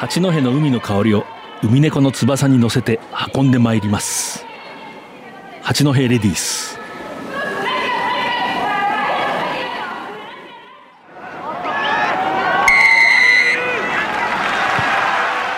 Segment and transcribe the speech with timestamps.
[0.00, 1.24] 八戸の海の香りを
[1.60, 3.00] 海猫の翼に乗せて
[3.34, 4.46] 運んでまいります。
[5.60, 6.78] 八戸レディース。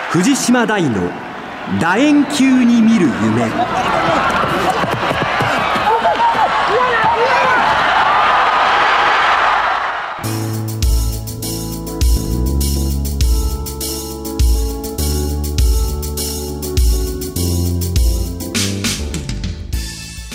[0.09, 1.11] 藤島大の
[1.79, 4.20] 楕円球に見る夢。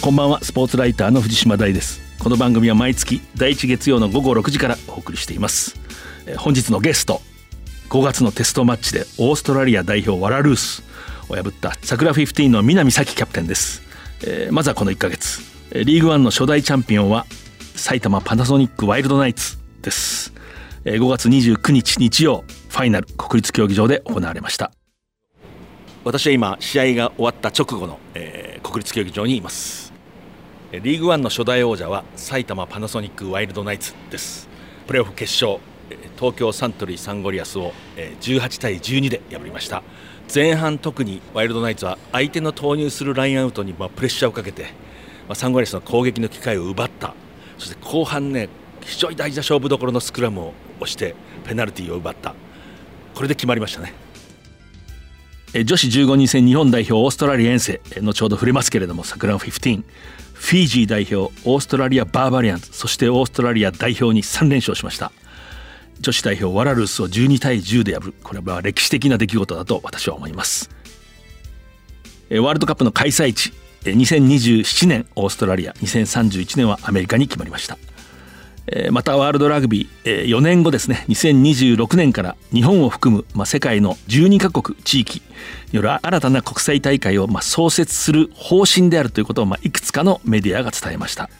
[0.06, 0.38] こんばんは。
[0.40, 2.00] スポーツライターの藤島大です。
[2.20, 5.74] この番組は毎月第1月曜の午後6時からお送りしています。
[6.28, 7.20] え本日のゲスト
[7.88, 10.84] 5月のテストマッチでオーストラリア代表ワラルース
[11.28, 13.82] を破った桜15の南咲キャプテンです、
[14.22, 15.40] えーまずはこの1ヶ月。
[15.72, 17.26] えーリーグワンの初代チャンピオンは
[17.74, 20.32] 埼玉パナソニックワイルドナイツです。
[20.84, 24.70] え5月29日日曜ファイナル国立競技場で行われました。
[26.04, 29.85] 私は今試合が終わった直後の、えー国立競技場にいます。
[30.82, 34.48] リーグワンの初代王者は埼玉パナソニックワイルドナイツです。
[34.86, 35.60] プレーオフ決勝
[36.16, 37.72] 東京サントリーサンゴリアスを
[38.20, 39.82] 18対12で破りました。
[40.32, 44.66] 前半特にワイルドナイツは相手の投入するラインアウトにまプレッシャーをかけて、
[45.28, 47.14] ま、サンゴリアスの攻撃の機会を奪った。
[47.58, 48.48] そして後半ね
[48.82, 52.34] 非常に大事な勝負どころのスクラムを押してペナルティーを奪った。
[53.14, 53.94] これで決まりましたね。
[55.64, 59.82] 女子15人制日本代表オーストラリア遠征えー後ほど触れますけれども桜の15
[60.38, 65.10] フィージー代表オーストラリアバーバリアンズそしてオーストラリア代表に3連勝しました。
[66.00, 68.14] 女子代表ワラルースを12対10で破る。
[68.22, 70.70] これは歴史的な出来事だと私は思います。
[72.30, 75.72] ワールドカップの開催地2027年オーストラリア。
[75.72, 77.78] 2031年はアメリカに決まりました。
[78.90, 81.04] またワールドラグビー、4年後ですね。
[81.08, 85.22] 2026年から日本を含む、ま、世界の12カ国地域
[85.70, 91.30] による新たな国際大会を、ま、創設する方針であるということを、ま、いくつかのメディアが伝えました。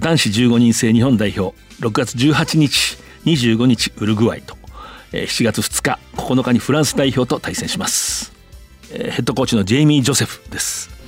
[0.00, 4.56] 男子15人制日本代表6月18日25日ウルグアイと、
[5.12, 8.32] 7月2日9日にフランス代表と対戦します、
[8.90, 10.99] ヘッドコーチのジェイミー・ジョセフです。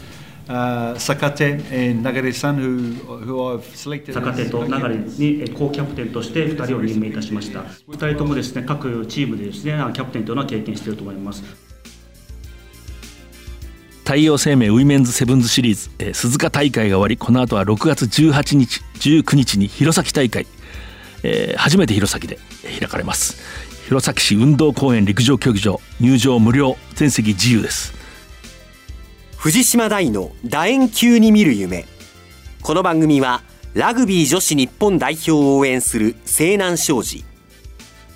[0.52, 2.92] Uh, Sakate and Nagare-san, who,
[3.24, 7.60] who I've selected 坂手と流にえーコーキャプテンとして2人を任命いたしました。
[7.60, 11.42] 2人ともですね各チームでですねあキャプテンというのは経験していると思います。
[14.04, 20.46] 太陽生命ウィメンズセブンズシリーズ、えー鈴鹿大会が終わりこの後は6月18日19日に弘前大会、
[21.22, 23.62] えー初めて弘前でえー開かれます。
[23.86, 27.92] 弘前市運動公園陸上競技場入場無料全席自由です
[29.42, 31.84] 藤島大の楕円球に見る夢。
[32.62, 33.42] この番組は
[33.74, 37.24] ラグビー女子日本代表を応援する西南商事。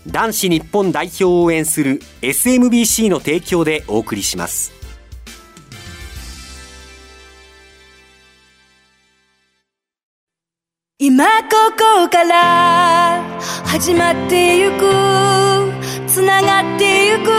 [0.06, 4.72] 男子日本代表を応援する SMBC の提供でお送りします。
[11.00, 13.24] 今ここから
[13.64, 14.76] 始まってゆく
[16.06, 17.32] つながってゆく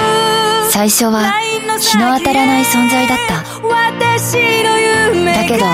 [0.71, 3.35] 最初は日の当たらない存在だった。
[3.37, 3.43] だ
[5.45, 5.65] けど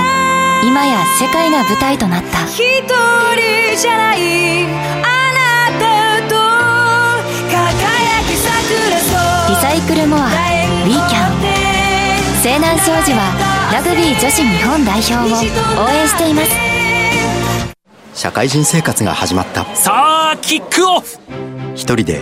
[0.66, 2.46] 今や世界が舞台となった。
[2.46, 2.92] 一人
[3.80, 4.68] じゃないあ
[5.34, 5.84] なた
[6.28, 6.36] と
[7.50, 7.56] 輝
[8.28, 8.50] き桜
[9.50, 11.34] リサイクルモアウィーキャン
[12.42, 13.20] 西南商事は
[13.72, 15.20] ラグビー女子日本代表を
[15.86, 16.52] 応援しています。
[18.14, 19.66] 社会人生活が始まった。
[19.76, 21.18] さあキックオフ。
[21.76, 22.22] 一人で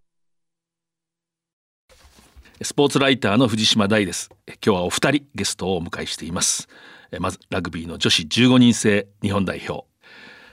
[2.63, 4.29] スポーツライターの藤島大です。
[4.45, 6.67] え今日はお二人ゲストをお迎えしています。
[7.11, 9.87] えまずラグビーの女子15人制日本代表。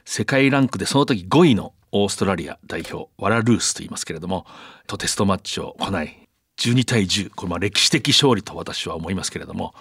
[0.07, 4.47] 世界ランクでその時5位のオーストラリア代表ワラルースと言いますけれども
[4.87, 6.17] とテストマッチを行い
[6.59, 9.75] 12対10これまあ歴史的勝利と私は思いますけれども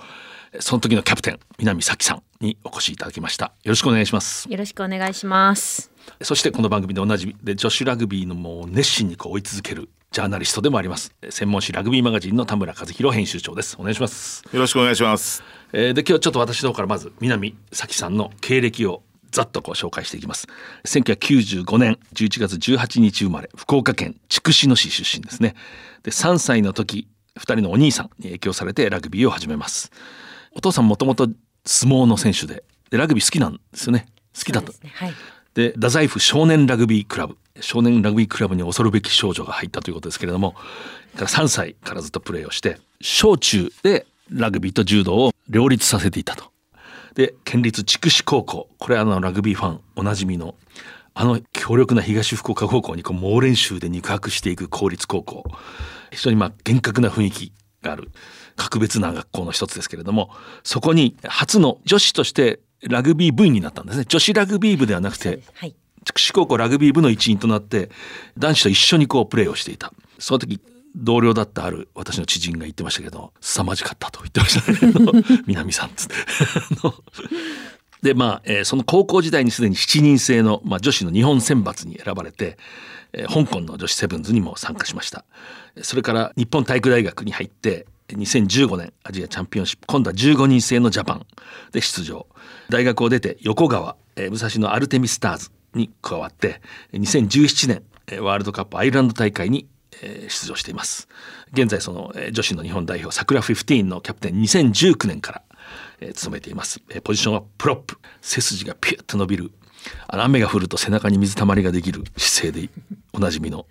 [0.59, 3.53] その時のキャプテン南咲さんにお越しいただきました。
[3.63, 4.49] よろしくお願いします。
[4.49, 5.91] よろしくお願いします。
[6.21, 11.13] そしてこの番組でおなじみで女子ラグビーのもう熱心にこう追い続けるジャーナリストでもあります。
[11.29, 13.75] 専門誌ラグビーマガジンの田村和弘編集長です。
[13.79, 15.43] お願いします、よろしくお願いします。
[15.73, 20.47] えーで今日ちょっと私の方からまず南咲さんの経歴をざっとご紹介していきます。
[20.85, 25.55] 1995年11月18日生まれ福岡県筑紫野市出身ですね。
[26.03, 27.07] で3歳の時
[27.37, 29.91] 2人のお兄さんに影響されてラグビーを始めます。
[30.53, 31.27] お父さんもともと
[31.65, 34.07] 相撲の選手ででラグビー好きなんですよね。
[34.35, 34.77] 好きだったね。
[34.93, 35.13] はい。
[35.53, 40.55] で太宰府少年ラグビークラブ少年ラグビークラブに恐るべき少女が入ったということですけれども
[41.15, 46.51] から3歳からずっとプレーをして小中でラグビーと柔道を両立させていたと。
[47.15, 50.53] で県立筑紫高校これはあのラグビーファンおなじみの
[51.15, 55.43] あの強力な東福岡高校にこう猛練習で肉薄していく公立高校。
[56.11, 57.51] 非常にまあ厳格な雰囲気
[57.81, 58.11] がある
[58.55, 60.29] 格別な学校の一つですけれども
[60.63, 64.05] そこに初の女子としてラグビー部員になったんですね。
[64.07, 65.75] 女子ラグビー部ではなくてはい。
[66.07, 67.89] 筑紫高校ラグビー部の一員となって
[68.37, 69.93] 男子と一緒にこうプレーをしていた。
[70.19, 70.59] その時
[70.95, 76.15] 同僚だったある私の知人が言ってましたけど凄まじかったと言ってましたね 南さんっつって。
[78.01, 82.57] でまあ、えーその高校時代にすでに7人制の、まあ、女子の日本選抜に選ばれて、
[83.13, 85.25] えー香港の女子セブンズにも参加しました。
[85.81, 91.25] それから日本体育大学に入って2015年アジアチャンピオンシップ今度は15人制のジャパン
[91.71, 92.27] で出場。
[92.69, 96.61] 大学を出て横河、えー武蔵野アルテミスターズに加わって
[96.93, 99.67] 2017年ワールドカップアイルランド大会に
[100.01, 101.07] 出場しています。
[101.53, 105.41] 現在その女子の日本代表桜15のキャプテン2019年から
[106.13, 107.97] 務めています、ポジションはプロップ。
[108.21, 109.51] 背筋がピュッと伸びる。
[110.07, 112.03] あの雨が降ると背中に水たまりができる。
[112.17, 112.69] 姿勢で
[113.13, 113.65] おなじみの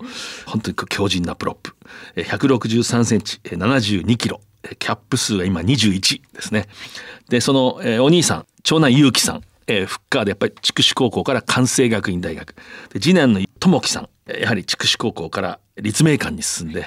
[0.45, 1.75] 本当に強靭なプロップ。
[2.15, 4.41] 163センチ72キロ。
[4.79, 6.67] キャップ数が今21ですね。
[7.29, 9.41] でその、お兄さん長男祐樹さん。
[9.67, 12.55] えーフッカーでやっぱり筑紫高校から関西学院大学。
[12.93, 16.85] で次男の友樹さんやはり筑紫高校から立命館に進んで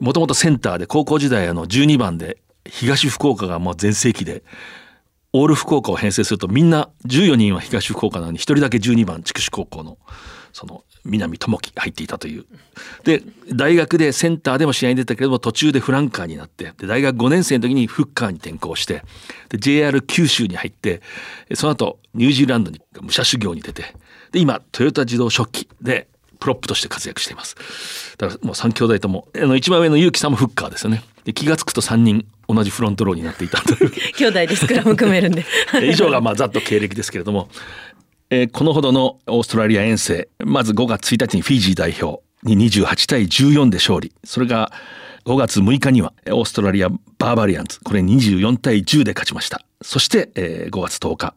[0.00, 4.42] もともとセンターで高校時代あの12番で東福岡がもう全盛期で
[5.32, 9.98] オール福岡を編成するとみんな14人は東福岡なのに1人だけ12番筑紫高校の。
[10.52, 12.44] その南智樹入っていたという。
[13.04, 19.02] で大学でセンターでも試合に出たけれども途中でフランカーになってで大学5年生の時にフッカーに転向して
[19.48, 21.00] で JR 九州に入って
[21.54, 23.94] その後ニュージーランドに武者修行に出て
[24.32, 26.08] で今トヨタ自動食器で
[26.38, 28.16] プロップとして活躍しています。
[28.16, 31.04] だからもう3兄弟ともあの一番上の結城さんもフッカーですよね。
[31.24, 33.92] で気が付くと3人同じフロントローになっていたという。
[34.16, 35.44] 兄弟でスクラム組めるんで
[35.84, 37.50] 以上がまあざっと経歴ですけれども、
[38.32, 44.12] えーこのほどのオーストラリア遠征まず5月1日にフィジー代表に28対14で勝利。
[44.24, 44.72] それが
[45.24, 46.88] 5月6日にはオーストラリア
[47.18, 49.62] バーバリアンズこれ24対10で勝ちました。
[49.82, 51.34] そして、えー5月10日、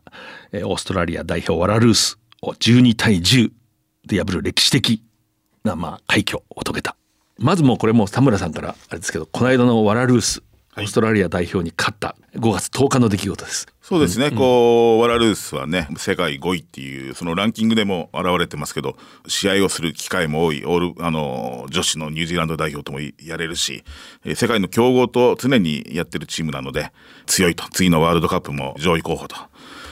[0.51, 3.51] えーオーストラリア代表ワラルースを12対10
[4.05, 5.01] で破る歴史的
[5.63, 6.95] なまあ快挙を遂げた。
[7.39, 10.43] まずもうこれもう田村さんからあれですけどこの間のワラルース
[10.75, 12.15] オーストラリア代表に勝った。
[12.35, 13.67] 5月10日の出来事です。
[13.81, 18.95] そうですね、こうワラルースはね世界5位っていうそのランキングでも現れてますけど
[19.27, 20.65] 試合をする機会も多い。
[20.65, 23.83] オールあの女子のニュージーランド代表ともやれるし
[24.25, 26.91] えー世界の強豪と常にやってるチームなので
[27.27, 27.65] 強いと。
[27.71, 29.35] 次のワールドカップも上位候補と。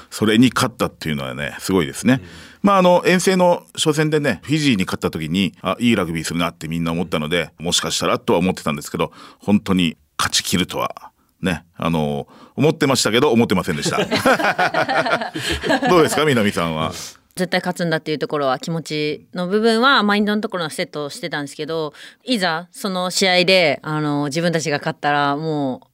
[0.10, 2.22] それに勝ったっていうのはねすごいですね。
[2.63, 13.98] まああの遠征の初戦でねフィジーに勝った時にあいいラグビーするなってみんな思ったのでもしかしたらとは思ってたんですけど本当に勝ち切るとはねあの思ってましたけど思ってませんでした。
[15.90, 16.92] どうですか南さんは？
[17.36, 25.88] 絶対勝つんだっていうところは気持ちの部分はマインドのところのセットをしてたんですけどいざその試合であの自分たちが勝ったらもう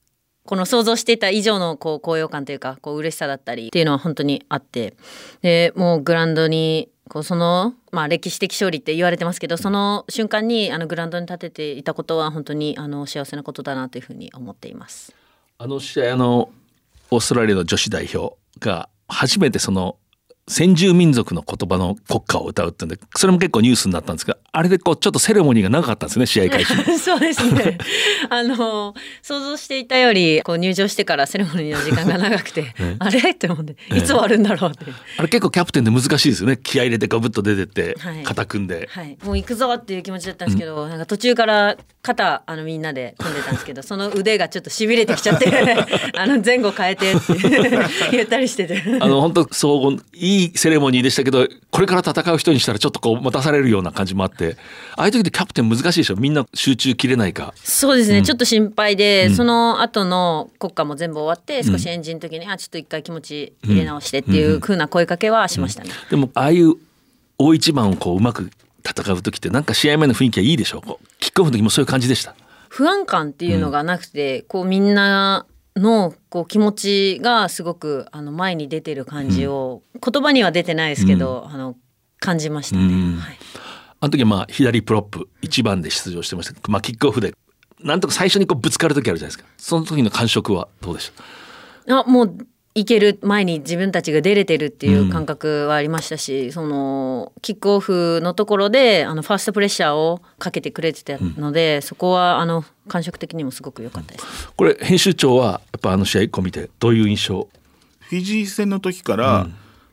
[0.45, 4.95] この想像していた以上のこう高揚感というかこう嬉しさだったりっていうのは本当にあって。
[5.41, 15.13] でもうグラウンドにこうその、まあ、歴史的勝利って言われてますけどその瞬間にあのグラウンドに立てていたことは本当にあの幸せなことだなというふうに思っています。
[15.57, 16.49] あの試合あの
[17.09, 19.97] オーストラリアの女子代表が初めてその
[20.47, 26.75] 先住民族の言葉の国歌を歌うってんでそれも結構ニュースになったんですがあれでこうちょっとセレモニーが長かったんですね試合開始。
[26.75, 27.77] の そうですね。
[28.29, 34.85] あの想像していたよりこう入場してからセレモニーの時間が長くて、 あれって思っていつ終わるんだろうって。
[35.17, 36.57] あれ結構キャプテンで難しいですよね。
[36.61, 38.23] 気合い入れてガブッと出てってはい。
[38.23, 45.51] 肩組んで、はい、もう行くぞっていう気持ちだったんですけど、なんか途中から肩あのみんなで組んでたんですけどその腕がちょっとしびれてきちゃって
[46.15, 47.33] あの前後変えてって
[48.11, 48.81] 言ったりしてて。
[48.99, 54.57] あの本当総合いいセレモニーでしたけどこれから戦う人にしたらちょっとこう待たされるような感じもあって
[54.95, 56.15] ああいう時でキャプテン難しいでしょ？
[56.15, 57.53] みんな集中切れないか。
[57.57, 65.91] そうですね、ちょっと心配で、その後の国歌も全部終わって少しエンジンの時に、あちょっと一回気持ち入れ直してっていう風な声かけはしましたね。
[66.09, 66.75] でもああいう
[67.37, 68.49] 大一番をこううまく
[68.83, 70.79] 戦う時ってなんか試合前の雰囲気はいいでしょ？
[70.79, 72.35] うキックオフの時もそういう感じでした？
[72.69, 75.45] 不安感っていうのがなくて、こうみんな
[75.79, 81.75] のこう気持ちがすごくあの前に出てる感じを、言葉には出てないですけど、あの
[82.19, 82.83] 感じましたね。
[82.83, 83.17] うん。
[83.17, 83.37] はい。
[83.99, 87.33] あの時はまあ左プロップ1番で出場してましたまあキックオフで
[87.83, 89.45] なんとか最初にこうぶつかる時あるじゃないですか。
[89.57, 91.11] その時の感触はどうでし
[91.87, 91.99] た？
[91.99, 92.37] あもう
[92.77, 104.51] いける前に自分たちが出れてるっていう感覚はありましたし、そのキックオフのところであのファーストプレッシャーをかけてくれてたので、そこはあの感触的にもすごく良かったです。
[104.55, 107.47] これ編集長はやっぱあの試合一個見てどういう印象？
[108.01, 109.47] フィジー戦の時から、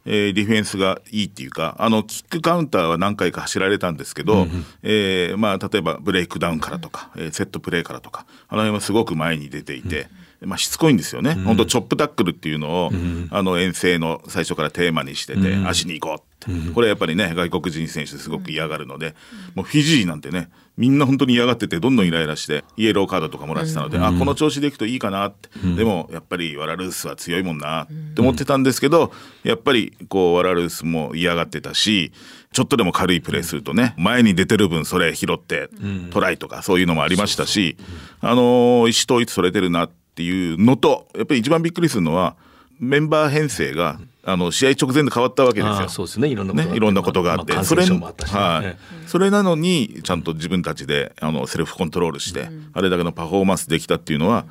[0.05, 4.47] えーディフェンスがいいっていうかあのキックカウンターは何回か走られたんですけど、
[4.83, 10.09] えーまあ、例えばブレイクダウンからとか、えーセットプレーからとかあの辺はすごく前に出ていて。
[10.47, 12.93] まあ、しつこいんですよね、本当チョップタックルっていうのを、
[13.31, 19.15] あの遠征の最初からテーマにしてて、足に行こうって、これやっぱりね外国人選手すごく嫌がるので、
[19.55, 29.13] もうフィジーなんてねみんな本当に嫌がっててどんどんイライラしてイエローカードとかもらってたので、あこの調子でいくといいかなって、でもやっぱりワラルースは強いもんなって思ってたんですけど
[29.45, 32.13] やっぱりこうワラルースも嫌がってたし
[32.53, 35.71] ちょっとでも軽いプレーするとね前に出てる分それ拾って
[36.11, 37.77] トライとかそういうのもありましたし、
[38.21, 42.37] あのー意思統一それてるなっていうのとやっぱり一番びっくりするのは
[42.78, 45.88] メンバー編成があの試合直前で変わったわけですよ。
[45.88, 46.28] そうですね。
[46.28, 48.66] いろんなことがあってね、いろんなことがあって、まあそれはい。
[48.66, 54.47] ねそれなのにちゃんと自分たちであのセルフコントロールして、あれだけのパフォーマンスできたっていうのは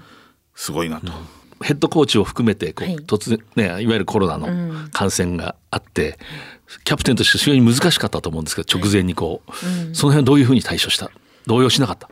[0.55, 1.12] すごいなと。
[1.63, 2.98] ヘッドコーチを含めてこう、はい。
[2.98, 6.20] 突然ねいわゆるコロナの感染があって、
[6.84, 9.51] キャプテンとして非常に難しかったと思うんですけど直前にこう、
[9.96, 11.10] その辺はどういうふうに対処した？
[11.48, 12.10] 動揺しなかった？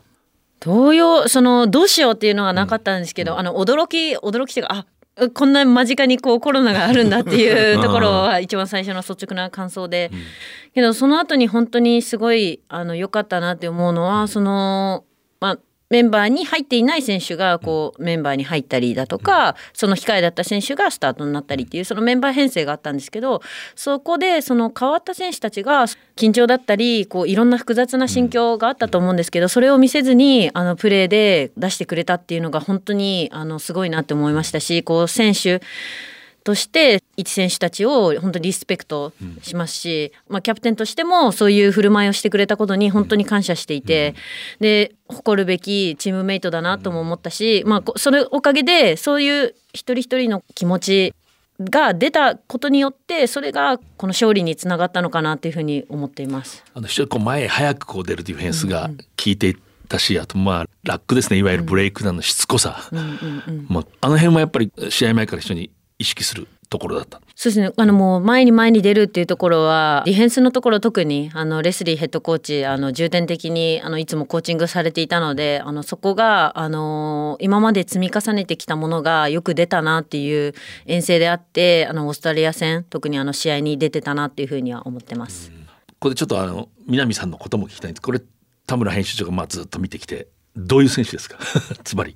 [0.61, 4.85] 同様そのどうしようっていうのがなかったんですけど、あの驚き驚きというか
[5.17, 10.11] あこんな間近にこうコロナがあるんだっていう ところは一番最初の率直な感想で、
[10.73, 15.10] けどその後に本当にすごいあの良かったなって思うのはそのまあ
[15.91, 23.41] メンバーに入っていない選手がこうメンバーに入ったりだとかその控えだった選手がスタートになったりっていうそのメンバー編成があったんですけど
[23.75, 35.61] そこでその変わった選手たちが緊張だったりこういろんな複雑な心境があったと思うんですけどそれを見せずにあのプレーで出してくれたっていうのが本当にあのすごいなって思いましたしこう選手
[36.43, 44.15] として一選手たちを本当にリスペクトしますし、まあ、キャプテンとしてもそういう振る舞いをしてくれたことに本当に感謝していて、
[44.59, 51.13] で誇るべきチームメイトだなとも思ったし、まあ、こそのおかげでそういう一人一人の気持ち
[51.59, 56.63] が出たことによってそれがこの勝利につながったのかなというふうに思っています。
[56.73, 58.95] あの非常にこう前へ早くこう出るディフェンスが効
[59.27, 59.55] いて
[59.87, 61.37] たし、あとまあラックですね。
[61.37, 62.89] いわゆるブレイクダウンのしつこさ、
[63.67, 65.69] まあ、あの辺もやっぱり試合前から非常に
[66.01, 67.21] 意識するところだった。
[67.35, 80.53] そうですねあのもう前に前に出るっていうところはディフェンスのところ特にあのレスリーヘッドコーチあの重点的にあのいつもコーチングされていたのであのそこがあの今まで積み重ねてきたものがよく出たなっていう
[80.85, 85.51] 遠征であってあのオーストラリア戦特にあの試合に出てたなっていうふうには思ってます。
[85.99, 88.19] これちょっとあの南さんのことも聞きたいんですこれ
[88.65, 91.37] 田村編集長がまあずっと見てきてどういう選手ですか？
[91.83, 92.15] つまり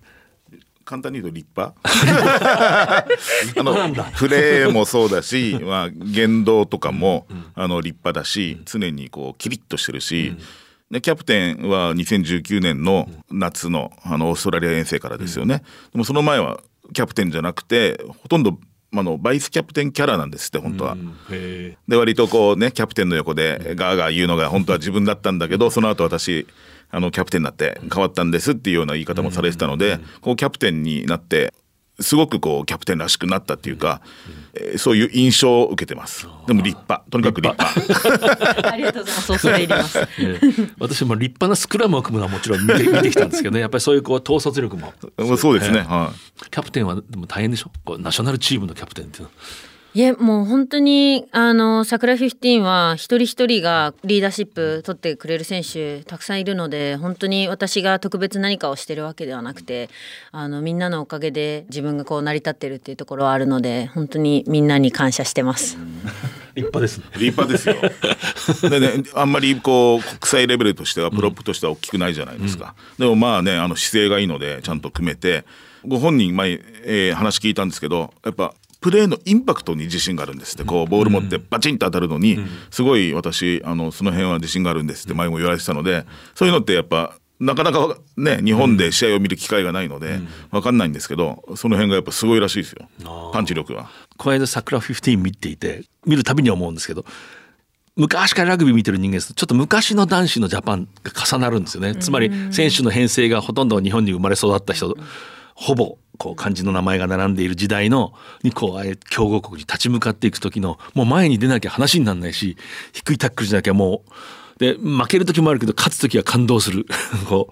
[0.86, 1.76] 簡単に言うと立派。
[1.84, 3.74] あの
[4.18, 10.36] プレーもそうだし、 まあ、言動とかも、あの立派だし常にこうキリッとしてるし、
[10.92, 16.62] でキャプテンは2019年の夏のあのオーストラリア遠征からですよね、でもその前は
[16.94, 18.60] キャプテンじゃなくてほとんど
[18.94, 20.96] あのバイスキャプテンキャラなんですって本当は。
[21.30, 26.48] で割とこうねキャプテンの横でガーガー言うのが本当は自分だったんだけどその後私
[26.96, 31.54] あのキャプテンになって変わったんですっていうような言い方もされてたのでこうキャプテンになって
[32.00, 34.02] すごくこうキャプテンらしくなったっていうか、
[34.54, 36.28] えーそういう印象を受けてます。
[36.48, 37.04] でも立派。
[37.10, 38.68] とにかく立派。
[38.72, 39.28] ありがとうございます。
[39.28, 40.00] 恐れ入ります。
[40.00, 40.40] ええ
[40.80, 43.62] 私も立派なスクラムを組むのはもちろん見て見てきたんですけどね。
[43.62, 44.94] やっぱりそういうこう統率力も。
[45.38, 46.50] そうですね、ええはい。
[46.50, 47.72] キャプテンはでも大変でしょ？
[47.86, 49.30] こうナショナルチームのキャプテンっていうの。
[49.30, 49.34] は
[49.96, 59.90] いえもう本当にあの桜フィフティーンは一人一人がリーダーシップ取ってくれる選手たくさんいるので本当に私が特別何かをしてるわけではなくて
[60.34, 65.78] あのみんなのおかげで自分がこう成り立ってるっていうところはあるので本当にみんなに感謝してます。
[66.56, 67.06] 立派ですね。
[67.14, 67.76] 立派ですよ。
[68.70, 75.46] でねあんまりこう国際レベルとしてはプロップとしては大きくないじゃないですか、でもまあねあの姿勢がいいのでちゃんと組めて
[75.86, 78.54] ご本人前、えー話聞いたんですけどやっぱ
[78.86, 80.64] プレーのインパクトに自信があるんですって。
[80.64, 82.38] こうボール持ってバチンと当たるのに
[82.70, 90.20] すごい私あのその辺は自信があるんですって前も言われてたのでそういうのってやっぱなかなかね日本で試合を見る機会がないので
[90.52, 92.88] 分かんないんですけどその辺がやっぱすごいらしいですよ。
[93.34, 93.90] パンチ力が。
[94.18, 97.06] この間桜15見ていて見るたびに思うんですけど
[97.96, 101.96] 昔からラグビー見てる人間ですとちょっと昔の男子のジャパンが重なるんですよね。
[101.96, 104.96] つまり選手の編成がほとんど日本に生まれ育った人
[105.56, 112.58] ほぼこう漢字の名前が並んでいる時代のにこうああいう強豪国に立ち向かっていく時のもう前に出なきゃ話にならないし
[112.94, 116.86] 低いタックルじゃなきゃもうで負ける時もあるけど勝つ時は感動する
[117.28, 117.50] こ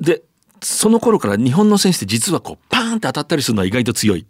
[0.00, 0.22] うで
[0.62, 4.26] その頃から日本の選手って実はこうパーンって当たったりするのは意外と強い。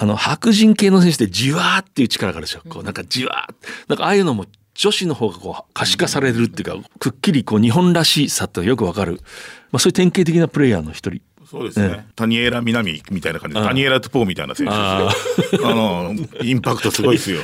[0.00, 2.60] あの白人系の選手でじわーっていう力があるでしょ。
[2.68, 9.14] こうなんかじわーなんかああいうのも女子の方がこう可視化されるっていうかくっきりこう日本らしさってよくわかる、
[9.72, 11.20] まあ、そういう典型的なプレイヤーの一人。
[11.50, 12.06] そうですね。
[12.14, 15.66] タニエラ南みたいな感じで、タニエラトゥポーみたいな選手ですよ。
[15.66, 17.40] あの、インパクトすごいですよ。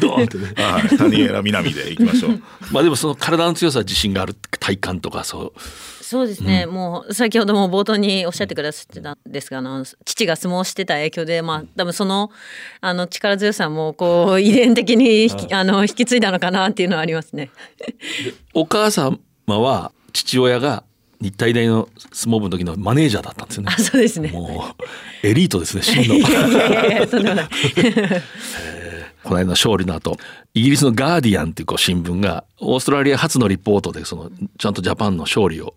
[0.00, 0.52] ドーンってね。
[0.56, 0.96] はい。
[0.96, 2.42] タニエラ南でいきましょう。
[2.72, 5.60] まあでもその体の強さ自信がある体幹とかそう。
[6.10, 12.32] そうですね、うん、もう先ほども冒頭におっしゃってくださってたんですがあの父が相撲をしてた影響でまあ多分その
[12.80, 17.52] あの力強さもこう 遺伝的にあの引き継いだのかなっていうのはありますね。
[18.54, 20.82] お母様は父親が
[21.20, 23.74] 日体大の相撲部の時のマネージャーだったんですよね。
[23.76, 24.30] あ、そうですね。
[24.30, 24.74] も
[25.22, 26.14] うエリートですね、真の。
[29.22, 30.16] この間の勝利の後、
[30.54, 35.74] イギリスのガーディアンっていうこう新聞がオーストラリア初のリポートでそのちゃんとジャパンの勝利を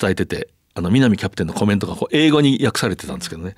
[0.00, 3.56] 伝えてて、あの南キャプテンのコメントがこう英語に訳されてたんですけどね。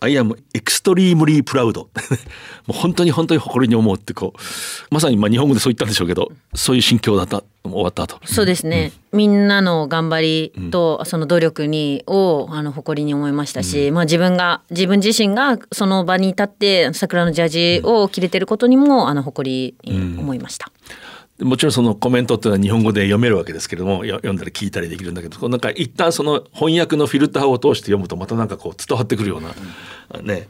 [0.00, 1.76] I am extremely proud.
[1.78, 1.86] も
[2.68, 20.72] う本当に本当に誇りに思うってこうまさにまあ日本語でそう言ったんでしょうけどそういう心境だった終わった後そうですね、うん、みんなの頑張りとその努力にをあの誇りに思いましたし、うん、まあ自分が自分自身がその場に立って桜のジャージを着れてることにもあの誇りに思いました。
[21.04, 30.48] うんもちろんそのコメントっていうのは日本語で読めるわけですけれども読んだり聞いたりできるんだけどなんか一旦その翻訳のフィルターを通して読むとまたなんかこう伝わってくるような、ね。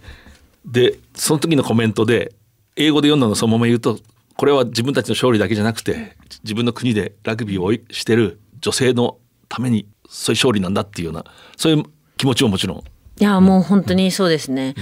[0.65, 2.33] でその時のコメントで
[2.77, 3.99] 英語で読んだのそのまま言うと
[4.37, 9.19] これは自分たちの勝利だけじゃなくて自分の国でラグビーをしてる女性の
[9.49, 11.25] ためにそういう勝利なんだっていうような
[11.57, 11.85] そういう
[12.17, 12.79] 気持ちももちろん。
[12.79, 12.83] い
[13.23, 14.75] やもう本当にそうですね、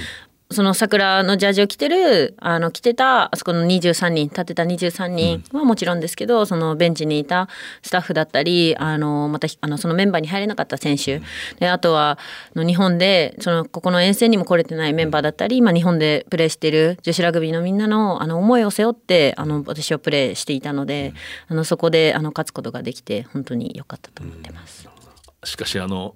[0.51, 7.49] その桜のジャージを着てるあの着てたあそこの23人立ってた23人はもちろんですけど、うん、そのベンチにいた
[7.83, 11.21] スタッフだったりあのまたあのそのメンバーに入れなかった選手。
[11.59, 12.19] であとは
[12.55, 21.13] の日本でそのここの遠征にも来れてないメンバーだったり、まあ、日本でプレーしてる女子ラグビーのみんなのあの思いを背負ってあの私はプレーしていたので、
[21.49, 24.89] あのそこであの勝つことができて本当に良かったと思ってます。
[24.89, 26.15] うん、しかしあの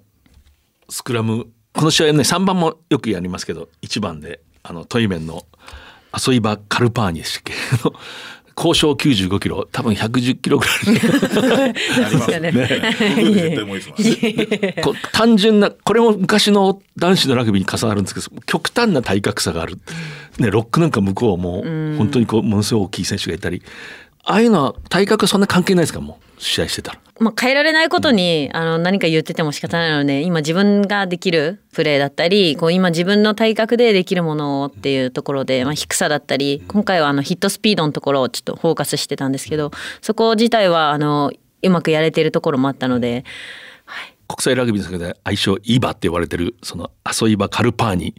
[0.89, 5.43] スクラムこの試合ね3番もよくやりますけど1番であのトイメンの
[6.11, 7.53] アソイバ・カルパーニでしたっけ？
[8.55, 11.73] 交渉95キロ多分110キロぐらい。
[15.11, 19.79] 単純なこれも昔の男子のラグビーに重なるんですけど極端な体格差がある、
[20.37, 21.63] ね、ロックなんか向こうも
[21.97, 23.63] 本当にこうものすごい大きい選手がいたり
[24.23, 26.41] ああいうのは体格そんな関係ないですかもう？
[26.41, 26.99] 試合してたら。
[27.19, 41.31] まあ、変えられないことに、あの何か言ってても仕方ないので今自分ができるプレーだったりこう今自分の体格でできるものっていうところで、まあ、低さだったり今回はあのヒットスピードのところをちょっとフォーカスしてたんですけどそこ自体はあの
[41.61, 43.23] うまくやれてるところもあったので。
[44.25, 48.15] 国際ラグビーの世界で愛称イバって呼ばれてるそのアソイバ・カルパーニ。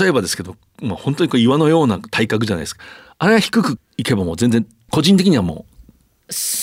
[0.00, 2.82] 例えばですけど、まあ、本当にこう岩のような体格じゃないですか。
[3.18, 5.72] あれは低くいけばもう全然個人的にはもう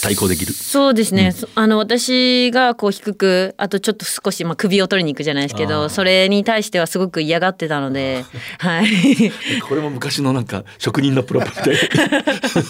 [0.02, 0.54] 対抗できる？
[0.54, 8.24] そうですね、うん、あの私がこう低くあとちょっと少し、まあ、首を取りに行くじゃないですけどそれに対してはすごく嫌がってたので、
[8.60, 8.88] はい、
[9.68, 11.76] これも昔のなんか職人のプロみたい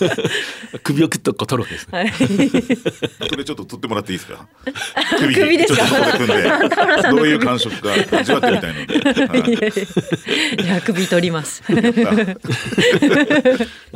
[0.83, 4.47] 首をクッとこう取るわけですね、はい、これちょっと取ってもらっていいですか？
[5.19, 5.67] 首 首で。
[5.67, 9.35] すかどういう感触か味わってみたいので、は
[10.61, 11.63] い、いや首取ります。
[11.69, 11.81] な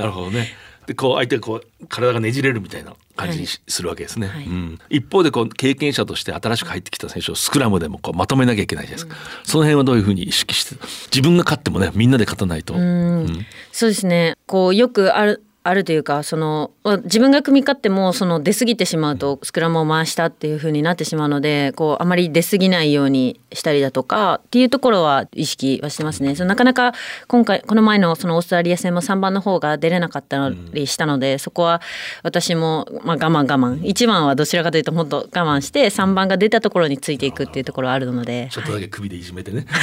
[0.06, 4.45] るほどねでこう相手がこう体がねじれるみたいな感じにするわけですね、はい。
[4.45, 10.75] うん、一方でこう経験者として新しく入ってきた選手をスクラムでもこうまとめなきゃいけないじゃないですか、うん、その辺はどういうふうに意識して
[11.13, 14.35] 自分が勝ってもねみんなで勝たないと、うん、そうですね。
[14.45, 16.71] こうよくあるあるというかその
[17.04, 26.36] 自分が組み勝ってもその出過ぎてしまうとスクラムを回したっていう風になってしまうのでこうあまり出過ぎないようにしたりだとかっていうところは意識はしてますね。
[26.36, 26.93] そのなかなか
[27.28, 31.82] 今回この前のそのオーストラリア戦も3番の方が出れなかったりしたので、そこは
[32.23, 33.82] 私もまあ我慢我慢。
[33.82, 39.65] 1番はどちらかというともっと我慢して3番が出たところについていくっていうところはあるのでちょっとだけ首でいじめてね。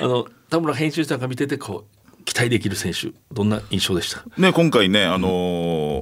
[0.00, 4.24] あの田村編集長が見ててこう期待できる選手どんな印象でした？
[4.40, 5.28] ね今回ねあの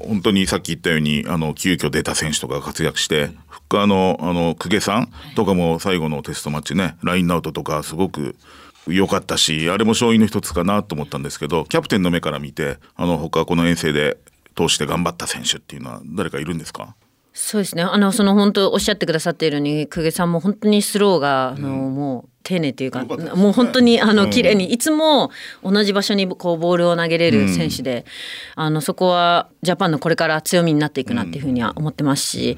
[0.00, 8.36] ー、本当にさっき言ったようにあの急遽出た選手とか活躍して、フッカーのあの公家さんとかも最後のテストマッチねラインアウトとかすごく
[8.86, 14.18] 良かったしあれも勝因の一つかなと思ったんですけどキャプテンの目から見てあの他この遠征で
[14.56, 16.94] 通して頑張った選手っていうのは誰かいるんですか？
[17.34, 17.82] そうですね。
[17.82, 25.30] あのその本当おっしゃってくださっているように公家さんも本当にスローが、あのもう丁寧というか、ね、もう本当にあの綺麗に、いつも
[25.62, 28.04] 同じ場所にこうボールを投げれる選手で、
[28.54, 32.56] あのそこはジャパンのこれから強みになっていくなっていうふうには思ってますし、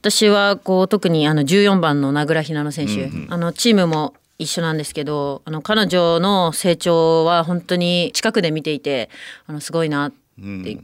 [0.00, 9.10] 私はこう特にあの14番の名倉ひなの選手、あのチームも一緒なんですけどあの彼女の成長は本当に近くで見ていて
[9.46, 10.27] あのすごいなって、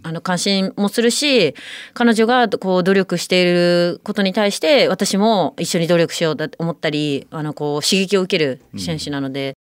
[0.02, 1.54] あの関心もするし
[1.92, 9.54] 彼女がこう努力していることに対して私も一緒に努力しようと思ったりあのこう刺激を受ける選手なので。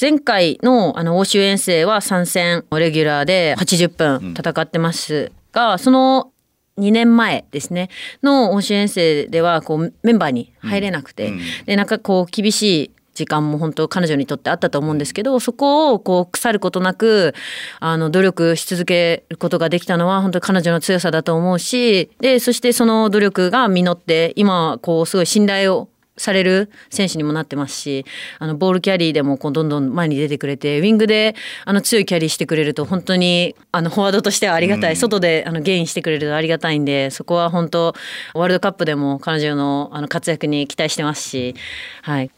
[0.00, 6.32] 前回のあの欧州遠征は参戦レギュラーで80分戦ってますが、その
[6.78, 7.90] 2年前ですね
[8.22, 11.34] の欧州遠征ではこうメンバーに入れなくて、
[11.66, 17.34] でなんかこう厳しい時間も本当彼女にとってあったと思うんですけどそこをこう腐ることなく
[17.78, 28.04] あの努力し続けることができたのは本当に彼女の強さだと思うしでそしてその努力が実って今はこうすごい信頼をされる選手にもなってますし
[28.38, 37.94] あのボールキャリーでもこうどんどん前に出てくれてウィングであの強いキャリーしてくれると本当にあのフォワードとしてはありがたい、外であのゲインしてくれるとありがたいんでそこは本当
[38.34, 41.54] ワールドカップでも彼女のあの活躍に期待してますし、
[42.02, 42.30] はい、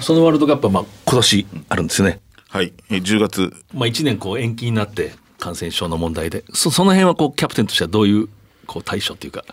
[0.00, 2.20] そのワールドカップはまあ今年あるんですよね。
[2.48, 3.52] はい、え10月。
[3.72, 6.44] まあ1年こう延期になって感染症の問題で。
[6.52, 8.28] そその辺はこうキャプテンとしてはどういう
[8.66, 9.44] こう対処っていうか。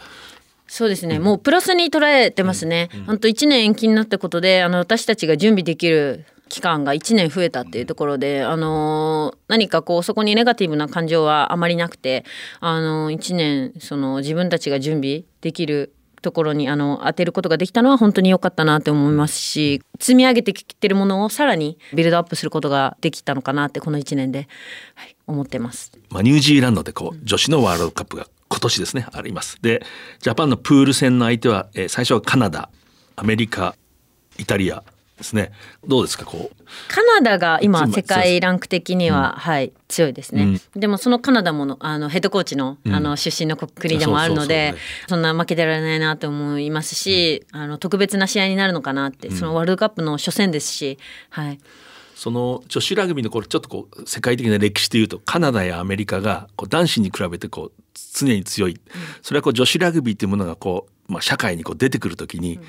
[0.68, 2.90] そうですね、もうプラスに捉えてますね。
[3.08, 12.24] 本当1年延期になったことで、あの私たちが準備できる期間が1年増えたっていうところで、あのー何かこうそこにネガティブな感情はあまりなくて、
[12.60, 24.48] あのー1年その自分たちが準備できるところにあの当てることができたのは本当に良かったなって思いますし積み上げてきてるものをさらにビルドアップすることができたのかなってこの1年で、
[24.96, 25.92] はい、思ってます。
[26.10, 29.58] まあ、ニュージーランドでこう女子のワールドカップが今年ですねあります。
[29.62, 29.84] で
[30.20, 32.70] ジャパンのプール戦の相手は、えー最初はカナダ
[33.16, 33.76] アメリカ
[34.38, 34.84] イタリア
[35.20, 35.52] ですね。
[35.86, 36.66] どうですかこう？
[36.88, 44.76] カナダが今世界ランク的には、はい強いですね、でもそのカナダものあのヘッドコーチの,、あの出身の国でもあるので
[45.08, 50.98] そんな負けてられないなと思いますし、あの特別な試合になるのかなって、そのワールドカップの初戦ですし、
[51.30, 51.60] はい、
[52.16, 57.82] その女子ラグビーのこれちょっとこう世界的な歴史でいうとカナダやアメリカがこう男子に比べてこう
[58.14, 58.80] 常に強い、
[59.22, 62.60] それはこう女子ラグビーっていうものがこう、まあ、社会にこう出てくるときに、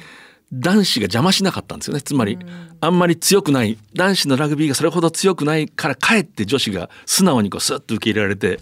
[0.53, 2.03] 男子が邪魔しなかったんですよね。
[2.03, 2.39] つまり、
[2.81, 8.59] あんまり強くない男子のラグビーがそれほど強くないからかえって女子が素直にこうスッと受け入れられて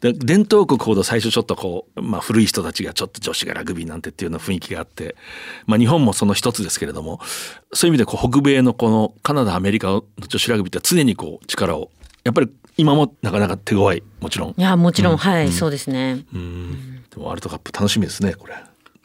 [0.00, 5.16] で伝統国ほど最初ちょっとこう、まあ、古い人たちがちょっと女子がラグビーなんてっていうような雰囲気があって、
[5.66, 7.20] まあ、日本もその一つですけれども
[7.72, 11.90] そういう意味でこう北米のこのカナダアメリカの女子ラグビーって常にこう力を
[12.22, 14.50] やっぱり今もなかなか手強いもちろん。
[14.50, 16.24] いやもちろん、はい、そうですね。
[16.32, 18.54] でもワールドカップ楽しみですねこれ。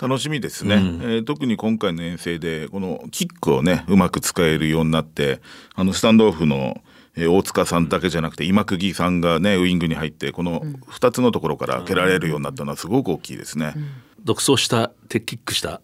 [0.01, 5.41] 楽しみですね、えー特に今回の遠征でこのキックをねうまく使えるようになって
[5.75, 6.81] あのスタンドオフの、
[7.17, 13.75] えー大塚さんだけじゃなくて今釘さんがねウイングに入ってこの2つのところから蹴られるようになったのはすごく大きいですね。
[14.23, 15.81] 独走したテキックした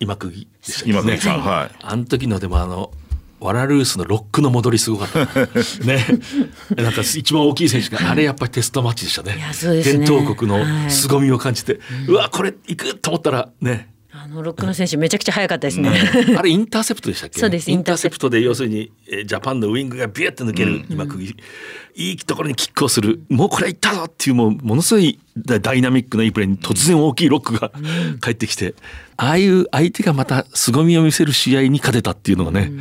[0.00, 1.76] 今釘でしたっけ今釘さんはい。
[1.80, 2.92] あの時のでもあの
[3.40, 5.46] ワラルースのロックの戻りすごかった。
[5.84, 6.04] ね。
[6.76, 9.36] なんか一番大きい選手があれやっぱりテストマッチでしたね。
[9.36, 9.82] ね。
[9.82, 10.90] 伝統国のはい。
[10.90, 13.90] 凄みを感じて、うわこれ行くと思ったらね。
[14.12, 15.90] あのロックの選手めちゃくちゃ速かったですね。
[16.36, 18.28] あれインターセプトでしたっけ、そうですインターセプト。
[18.28, 21.24] で要するにえージャパンのウイングがビューって抜ける今釘、
[21.94, 27.72] いいところにキックをするもうこれいったぞっていうもうものすごいダダイナミックないいプレーに突然大きいロックが
[28.20, 28.74] 帰ってきて
[29.16, 32.72] ああいう相手がまた凄みを見せる試合に勝てたっていうのがね、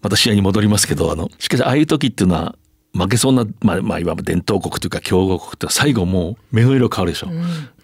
[0.00, 2.54] また試合に戻りますけどあのしかしああいう時っていうのは
[2.94, 7.28] 負けそうな、まあ、まあいわば伝統国というか強豪国って最後もう目の色変わるでしょ、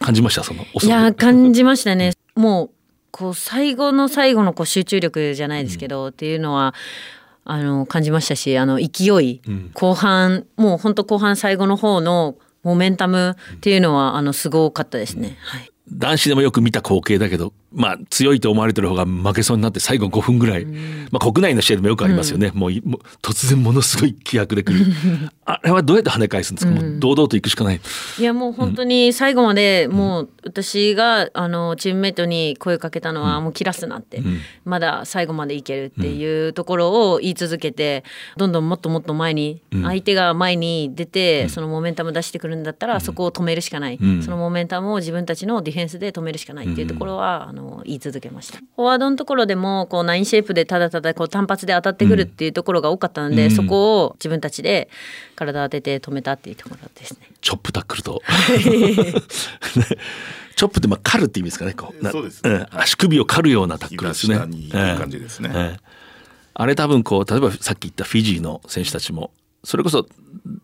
[0.01, 0.43] 感じました？
[0.43, 2.13] そのいやー感じましたね。
[2.35, 2.71] もう
[3.11, 6.75] こう最後の最後のこう集中力じゃないですけど、っていうのは
[7.45, 9.43] あの感じましたしあの勢い、
[9.75, 15.37] 後半もう本当後半最後の方のモメンタムっていうのはあのすごかったですね。
[15.43, 15.71] はい。
[15.91, 20.65] 男子でもよく見た光景だけど、まあ、強いと思われてる方が負けそうになって最後5分ぐらい、
[21.11, 24.87] まあ、国内の試合でもよくありますよね、もういもう突然ものすごい気迫でくる。
[25.45, 27.81] あれはどうやって跳ね返すんですか、もう堂々と行くしかない。
[28.19, 34.23] いやもう本当に最後までもう私があのチームメイトに声かけたのはもう切らすなって、
[34.65, 38.05] まだ最後までいけるっていうところを言い続けて
[38.39, 43.99] どんどんもっともっと前に相手が前に出てそのモメンタム出してくるんだったらそこを止めるしかない。
[44.23, 48.59] そのモメンタムを自分たちのディフェンスで止めるしかないっていうところはあの言い続けました。
[48.59, 54.89] フォワードのところでもこうナインシェイプでただただこう単発で当たってくるっていうところが多かったのでそこを自分たちで
[55.37, 57.29] 体当てて止めたっていうところですね。
[57.41, 58.23] チョップタックルと。
[60.57, 62.03] チョップってまあ狩るって意味ですかねこう。
[62.03, 62.43] な そうです。
[62.47, 62.67] ん。
[62.71, 64.37] 足首を狩るようなタックルですね。
[64.37, 65.51] 感じですね。
[65.53, 65.81] ええ。
[66.55, 69.33] あれ多分こう例えばさっき言ったフィジーの選手たちも
[69.65, 70.07] それこそ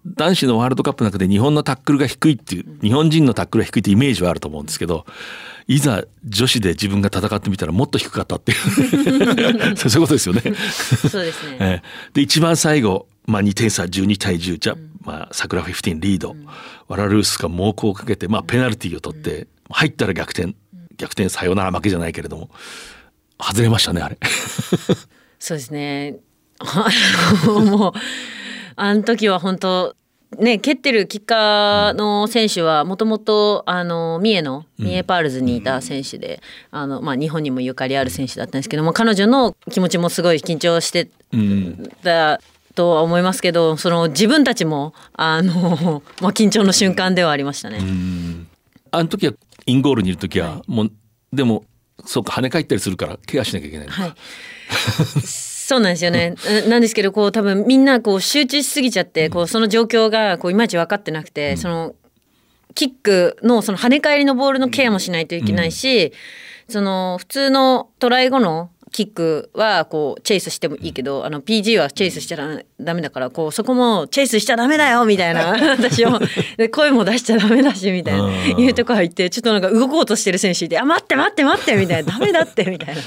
[0.05, 5.07] 男子のワールドカップの中で日本のタックルが低いっていう日本人のタックルが低いってイメージはあると思うんですけど
[5.67, 9.77] いざ女子で自分が戦ってみたらもっと低かったっていう。
[9.77, 10.43] そういうことですよね。
[10.43, 11.57] そうですね。
[11.61, 16.35] えーで一番最後、まあ、2点差12対10じゃ、まあ、桜15リード、
[16.89, 20.57] ワラルースが猛攻をかけて、まあ、ペナルティーを取って、入ったら逆転
[20.97, 22.51] 逆転さよなら負けじゃないけれども
[23.41, 24.19] 外れましたねあれ。
[25.39, 26.17] そうですね。
[27.47, 27.93] もう
[28.81, 29.95] あの時は本当
[30.38, 36.40] ね蹴ってるキッカーの選手はもともとあの三重の三重パールズにいた選手で、
[36.71, 42.40] あのまあ日本にもゆかりある選手だったんですけども彼女の気持ちもすごい緊張してうんた
[42.75, 47.81] とは思いますけどその自分たちもあの、 まあ、緊張の瞬間ではありましたね。
[48.93, 49.35] あの時は
[49.66, 50.93] インゴールにいる時はもう
[51.35, 51.64] でも
[52.07, 54.14] そうか跳ね返ったりするからケアしなきゃいけないのか、はい。
[55.70, 56.35] そうなんですよね。
[56.64, 61.94] ななんですけど、こう多分みんなこう集中しすぎちゃって、こうその状況がこういまいち分かってなくて、その
[62.74, 66.12] キックのその跳ね返りのボールのケアもしないといけないし、
[66.68, 76.18] その普通のトライ後のキックはこうチェイスしてもいいけど、あの PG はチェイスしちゃダダメだからこうそこもチェイスしちゃダメだよみたいな 私も。
[76.56, 78.33] で声も出しちゃダメだしみたいなうん。
[78.61, 83.02] いうとこ入ってちょっとなんか動こうとしてる選手いて「あ待って待って待って」みたいな「ダメだって」みたいな。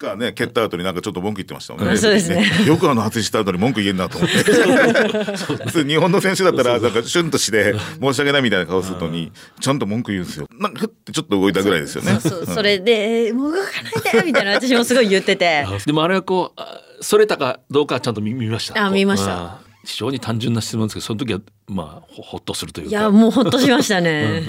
[0.00, 1.96] カーね蹴った後になんかちょっと文句言ってましたもんね。
[1.98, 2.50] そうですね。
[2.66, 4.38] よくあの外した後に文句言えんなと思って。
[4.42, 10.48] 普通日本の選手だったらなんかシュンとして申し訳ないみたいな顔するのにちゃんと文句言うんですよ。
[10.58, 12.18] なんかふってちょっと動いたぐらいですよね。
[12.18, 15.66] そうそれで「もう動かないで」みたいな私もすごい言ってて。
[15.84, 18.84] でもあれはこうあそれたかどうかはちゃんと見見ました。
[18.84, 19.32] あ見ました。
[19.32, 22.90] あ非常に単純な質問ですけどその時はまあほほっとするというか。
[22.90, 24.44] いやもうほっとしましたね。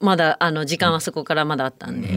[0.00, 2.08] まだあの時間はそこからまだあったんで、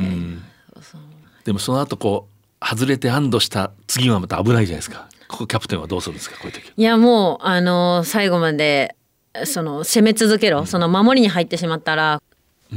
[1.43, 5.07] でもその後こう外れて安堵した次はまた危ないじゃないですか。
[5.27, 6.71] ここキャプテンはどうするんですかこういう時。
[6.75, 8.95] いやもうあの最後まで
[9.43, 10.65] その攻め続けろ。
[10.65, 12.21] その守りに入ってしまったら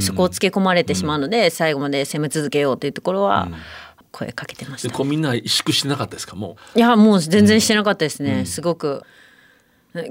[0.01, 3.49] そこをつけ込まれてしまうので、最後まで攻め続けようというところは
[4.13, 9.03] 声かけてました、でこうみんな萎縮してなかったですかもいやもう全然してなかったですね、すごく。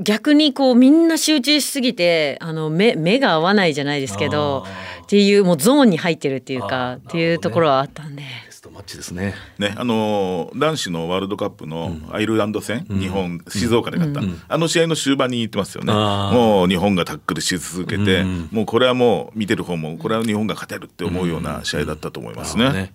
[0.02, 4.66] 逆にこうみんな集中しすぎてあの目目が合わないじゃないですけど
[5.04, 8.24] っていうもうゾーンに入ってるっていうかっていうところはあったんで。
[8.58, 9.36] ストマッチですね。
[9.60, 22.74] ね、あのー男子のワールドカップのアイルランド戦、日本静岡で勝った、あの試合の終盤に言ってますよね、もう日本がタックルし続けて、うんもうこれはもう見てる方もこれは日本が勝てるって思うような試合だったと思いますね。
[22.74, 22.94] ね。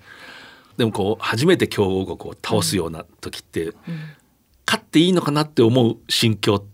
[0.76, 3.72] でもこう初めて強豪国を倒すような時って、
[4.66, 6.64] 勝っていいのかなって思う心境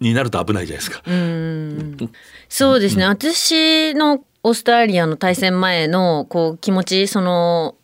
[0.00, 1.02] になると危ないじゃないですか。
[1.06, 1.96] うん。
[2.50, 7.76] そうですね、私のオーストラリアの対戦前のこう気持ちその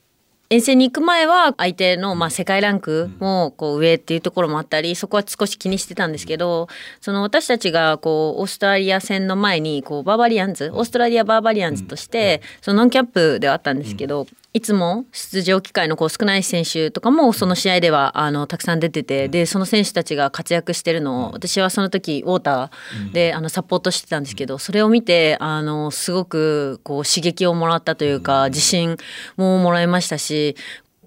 [0.53, 6.67] 遠征に行く前は相手のまあ世界ランクもこう上っていうところもあったりそこは少し気にしてたんですけど
[7.01, 28.97] その私たちがこうオーストラリア戦の前にこうバーバリアンズオーストラリアバーバリアンズとしてそのノンキャップではあったんですけどいつも出場機会のこう少ない選手とかもその試合ではあのたくさん出ててでその選手たちが活躍してるのを私はその時ウォーターであのサポートしてたんですけどそれを見てあのすごくこう刺激をもらったというか自信
[29.37, 30.57] ももらいましたし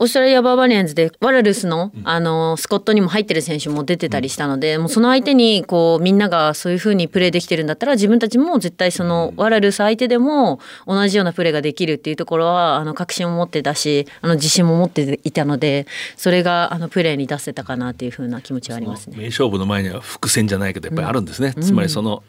[0.03, 15.87] オーストラリア・バーバリアンズでワラルスのあのスコットにも入ってる選手も出てたりしたので、もうその相手にこうみんながそういう風にプレーできてるんだったら自分たちも絶対そのワラルス相手でも同じようなプレーができるっていうところはあの確信を持ってたしあの自信も持っていたので
[16.17, 19.15] それがあのプレーに出せたかなっていう風な気持ちはありますね。
[19.17, 22.23] 名勝負の前には伏線じゃないけどやっぱりあるんですね、つまりその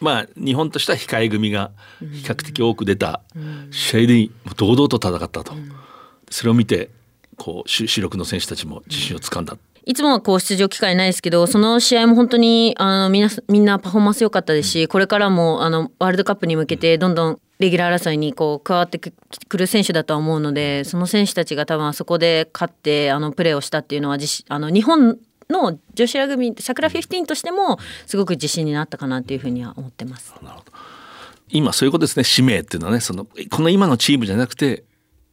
[0.00, 3.20] まあ日本としては控え組が比較的多く出た
[3.70, 5.52] 試合で堂々と戦ったと、
[6.28, 6.90] それを見て
[7.36, 19.12] こう主主力の選手たちも自信をつかんだ、いつもはこう出場機会ないですけどその試合も本当にあのみんなみんなパフォーマンス良かったですしこれからもあのワールドカップに向けてどんどんレギュラー争いにこう加わってく
[19.48, 24.18] くる選手だとは思うのでその選手たちが多分あそこで勝ってあのプレーをしたっていうのは
[24.48, 25.18] あの日本
[25.48, 30.34] の女子ラグビー桜15としてもすごく自信になったかなっていうふうには思ってます。
[31.48, 32.24] 今そういうことですね。
[32.24, 34.84] 使命っていうのはねそのこの今のチームじゃなくて、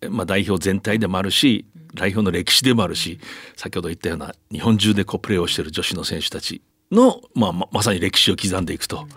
[0.09, 3.19] まあ、代表全体でもあるし代表の歴史でもあるし
[3.55, 9.07] 先ほど言ったような日本中でこうプレーをしている女子の選手たちの、まあ、ままさに歴史を刻んでいくと、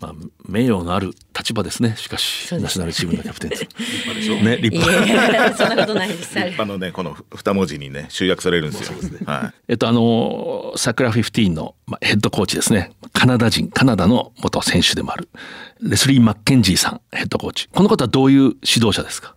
[0.00, 0.12] まあ、
[0.48, 1.94] 名誉のある立場ですね。
[1.96, 6.34] しかし、ナショナルチームのキャプテン立派でしょね立い派やそんなことないです。
[6.34, 8.98] 立派のねこの二文字にね集約されるんですよ。
[9.26, 9.60] はい。
[9.68, 12.90] えっとあの桜15のまあヘッドコーチですね。
[13.12, 15.28] カナダ人カナダの元選手でもある
[15.80, 17.68] レスリー・マッケンジーさんヘッドコーチ。
[17.68, 19.36] この方はどういう指導者ですか？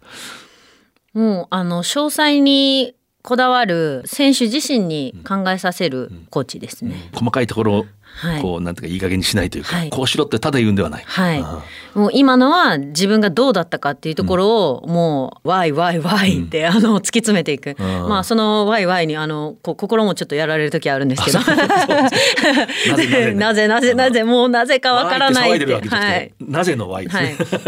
[1.17, 7.10] もうあの詳細にこだわる選手自身に考えさせるコーチですね。
[7.12, 7.86] 細かいところを
[8.17, 8.41] はい。
[8.41, 9.89] こうなんていうかいい加減にしないというか、はい。
[9.89, 11.03] こうしろってただ言うんではない。
[11.06, 11.41] はい。
[11.43, 17.86] あもう今のは自分がどうだったかっていうところをもう「ワイワイワイ」ってあの突き詰めていく、うん。
[18.08, 21.39] まあその「ワイワイ」にあのこう心もちょっとやられる時あるんですけど。
[23.36, 25.73] なぜなぜなぜもうなぜかわからないって。
[25.73, 26.34] はい。
[26.39, 26.89] なぜの。
[26.89, 27.08] はい、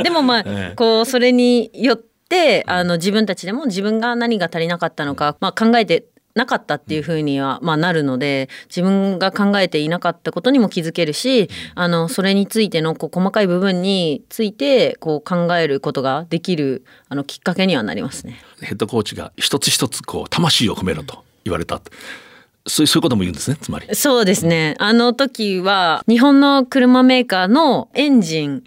[0.04, 0.76] でもまあ、 ええ。
[0.76, 2.09] こうそれによって
[2.68, 18.40] あの自分たちでも自分が何が足りなかったのか、まあ、考えてなかったっていうふうには、まあ、なるので自分が考えていなかったことにも気づけるしあのそれについてのこう細かい部分についてこう考えることができるあのきっかけにはなりますね。
[18.62, 21.82] ヘッドコーチが一つ一つこう魂を込めろと言われた。
[22.68, 23.58] そういうそういうことも言うんですね。
[23.60, 23.96] つまり。
[23.96, 24.76] そうですね。
[24.80, 28.64] あの時は日本の車メーカーのエンジン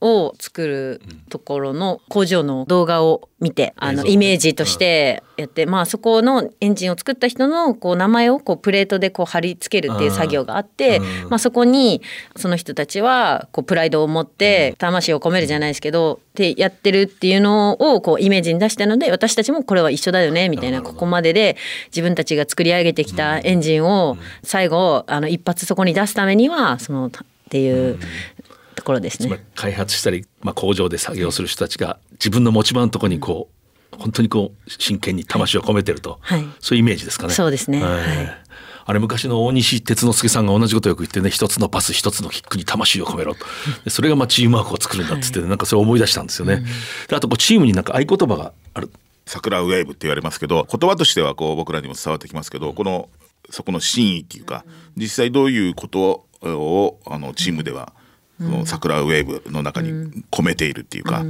[0.00, 12.02] を作るところの工場の動画を見て、あのイメージとしてやって、まあそこのエンジンを作った人のこう名前をこうプレートでこう貼り付けるっていう作業があって、まあそこに
[12.36, 21.56] その人たちはこうプライドを持って魂を込めるじゃないですけど、ってやってるっていうのをこうイメージに出したので、私たちもこれは一緒だよねみたいなここまでで
[21.88, 27.10] 自分たちが作り上げてきたエンジンを最後あの一発そこに出すためにはそのっ
[27.48, 28.06] ていうと
[28.86, 29.44] ころですね。
[29.54, 33.50] 開発したり、まあ、工場で作業する人たちが自分の持ち場のところにこ
[33.92, 36.46] う本当にこう真剣に魂を込めてると、はい。
[36.60, 37.34] そういうイメージですかね。
[37.34, 37.78] そうですね。
[37.78, 38.38] ええはい。
[38.88, 43.44] あれ昔の大西哲之助さんが同じことをよく言ってね一つのパス一つのキックに魂を込めろと。
[43.84, 46.62] でそれがまあチームワークを作るんだっつって、なんかそれを思い出したんですよね。
[47.08, 48.90] であとこうチームになんか合言葉がある。
[49.26, 53.08] 桜ウェーブって言われますけど言葉としてはこう僕らにも伝わってきますけどこの
[53.50, 54.64] そこの真意っていうか
[54.96, 57.95] 実際どういうことをあのチームではそ
[58.40, 61.24] の桜ウェーブの中に込めているっていうか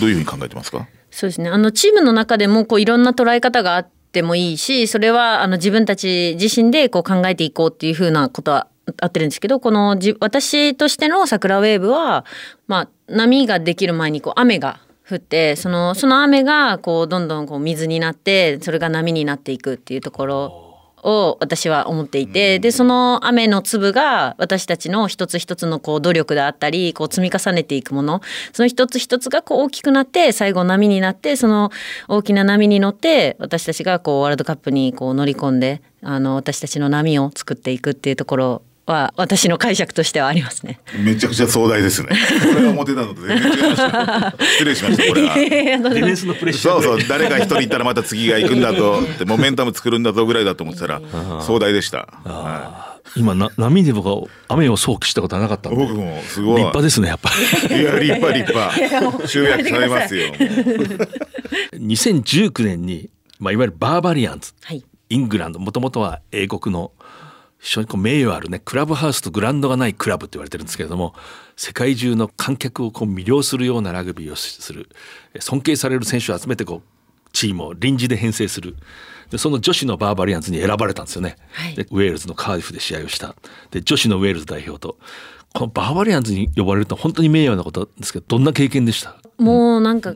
[0.00, 0.86] どういうふうに考えてますか？
[1.10, 1.50] そうですね。
[1.50, 8.68] あのチームの中でもこういろんな捉え方があってもいいし、それはあの自分たち自身でこう考えていこうっていうふうなことは
[9.00, 12.24] あってるんですけど、このじ私としての桜ウェーブは、
[12.66, 20.69] まあ波ができる前にこう雨が降って、そのその雨がこうどんどんこう水になって、それが波になっていくっていうところ。
[21.02, 28.20] を私は思っていて、でその雨の粒が私たちの一つ一つのこう努力であったりこう積み重ねていくもの
[28.52, 31.70] その一つ一つがこう大きくなって最後波になってその
[32.08, 40.80] 大きな波に乗って私たちがこうワールドカップにこう乗り込んであの私たちの波を作っていくっていうところは私の解釈としてはありますね。
[40.98, 42.08] めちゃくちゃ壮大ですね。
[42.52, 49.00] 俺が思ってたのと全然違いました失礼しましたこれはディフェンスのプレッシャーそうそう誰か一人いたらまた次が行くんだと。
[49.00, 51.00] ってモメンタム作るんだぞぐらいだと思ってたら
[51.42, 55.84] 壮大でした、は今な波で僕は雨を想起したことはなかったい、んで。
[55.84, 56.56] 僕もすごい。
[56.56, 57.30] 立派ですねやっぱ。
[57.68, 57.80] り。
[57.80, 59.26] いや立派立派。
[59.26, 60.38] 集約されますよもう
[61.76, 64.52] 2019年に、まあ、いわゆるバーバリアンズ。
[64.62, 64.84] はい。
[65.08, 65.58] イングランド。
[65.58, 66.92] もともとは英国の
[67.60, 71.14] 非常にこう名誉あるねクラブハウスとグラウンドがないクラブと言われてるんですけれども
[71.56, 74.88] 世界中の観客をこう魅了するようなラグビーをする。
[75.38, 78.76] 尊敬される選手を集めてこうチームを臨時で編成する。
[79.30, 81.74] でその女子のバーバリアンズに選ばれたんですよね、はい。
[81.74, 83.36] でウェールズのカーディフで試合をした。
[83.70, 84.96] で女子のウェールズ代表と。
[85.52, 89.16] このバーバリアンズに呼ばれると本当に名誉なことですけどどんな経験でした？
[89.38, 90.14] もうなんか、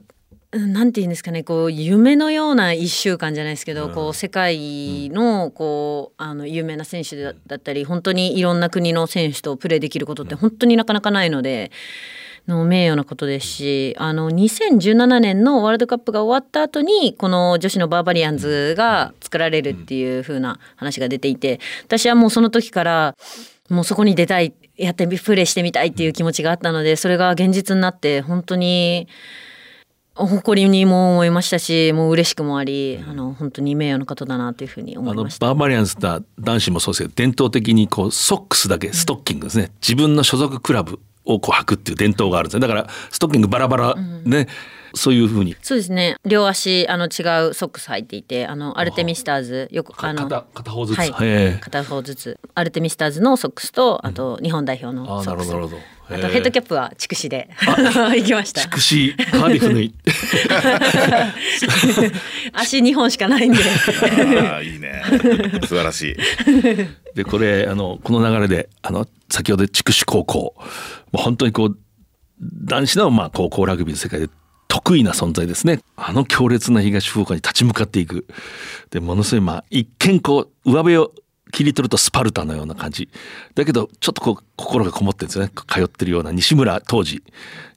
[0.58, 11.70] なんて言うんですかねこう夢のような1週間じゃないですけど、こう世界のこうあの有名な選手だだったり本当にいろんな国の選手とプレーできることって本当になかなかないので。
[12.46, 23.16] の名誉なことですしあの2017年のワールドカップが終わった後にこの女子のバーバリアンズが作られるっていう風な話が出ていて私はもうその時から
[23.70, 29.08] もうそこに出たいやってプレーしてみたいっていう気持ちがあったのでそれが現実になって本当に
[30.14, 35.46] 誇りにも思いましたしもう嬉しくもありあの本当に名誉なことだなというふうに思いました。
[35.46, 36.06] バーバリアンズって
[36.38, 42.60] 男子もそうですけど伝統的にこうソックスだけストッキングですね、自分の所属クラブをこう履くっていう伝統があるんですね。
[42.60, 44.46] だからストッキングバラバラね、
[44.94, 45.56] そういうふうに。
[45.62, 46.16] そうですね。
[46.24, 51.58] 両足あの違うソックス履いていてあのアルテミスターズよくあの片片方ずつ、はい。
[51.60, 52.38] 片方ずつ。
[52.54, 55.48] アルテミスターズのソックスとあと日本代表のあソックス。
[55.48, 55.82] なるほどなるほど。
[56.06, 58.60] あとヘッドキャップは筑紫で 行きました。
[58.60, 59.94] 筑紫カーディフのい
[62.52, 63.58] 足2本しかないんで。
[64.40, 65.02] ああいいね。
[65.62, 66.16] 素晴らしい。
[67.14, 70.54] でこれあのこの流れであの先ほど筑紫高校。
[71.12, 71.78] もう本当にこう
[72.40, 74.28] 男子のまあ高校ラグビーの世界で
[74.74, 75.80] 得意な存在ですね。
[75.94, 78.26] あの強烈な東福岡に立ち向かっていく。
[78.90, 81.12] でものすごいまあ一見こう上辺を
[81.52, 83.08] 切り取るとスパルタのような感じ。
[83.54, 85.52] だけどちょっとこう心がこもってるんですよね。
[85.68, 87.22] 通ってるような西村当時。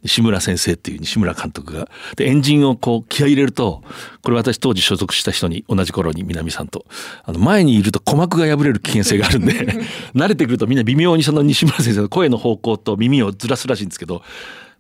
[0.02, 1.88] 西村先生っていう西村監督が。
[2.16, 3.84] でエンジンをこう気合い入れると
[4.24, 6.88] これ私当時所属した人に同じ頃に南さんと。
[7.26, 9.54] あの前にいると鼓膜が破れる危険性があるんで
[10.16, 14.24] 慣れてくるとみんな微妙にその西村先生の声の方向と耳をずらすらしいんですけど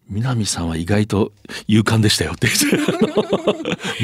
[0.09, 1.31] 南さんは意外と
[1.67, 2.47] 勇敢でしたよって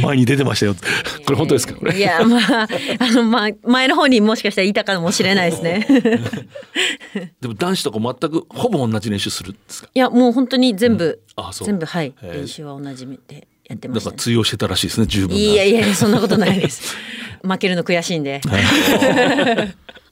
[0.01, 0.75] 前に出てましたよ
[1.25, 1.75] これ本当ですか？
[1.75, 1.97] これ。
[1.97, 2.67] いやまあ
[2.99, 5.87] あのまあ前の方にもしかしたらいたかもしれないですね。
[7.41, 9.89] でも男子とか全くほぼ同じ練習するんですか？
[9.93, 11.67] いやもう本当に全部、うん、あそう。
[11.67, 12.13] 全部はい。
[12.21, 15.35] 練習は同じでやってました、だから通用してたらしいですね十分な。
[15.39, 16.97] いやいやそんなことないです。
[17.43, 18.41] 負けるの悔しいんで。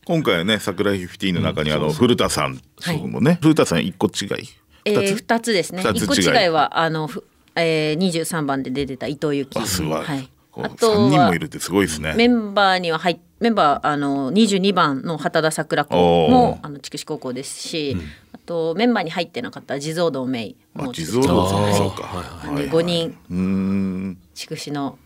[0.05, 2.59] 今回はね桜井15の中にあの古田さん
[3.09, 4.49] もね、古田さん一個違い
[4.86, 5.84] えー、二つ2つですね。
[5.84, 7.23] 二つ1個違いはあの、ふ
[7.55, 12.13] えー、23番で出てた伊藤由紀あすごい、はい、あと3人はもいるってすごいですね。
[12.15, 16.65] メンバーには入っメンバーあの22番の畑田桜子おもー。
[16.65, 17.97] あの筑紫高校ですし、
[18.34, 21.73] あとメンバーに入ってなかった地蔵堂メイも地蔵堂はい。
[21.73, 22.23] そうか。
[22.45, 23.17] なんで5人。
[23.32, 24.17] うーん。
[24.36, 24.99] 筑紫の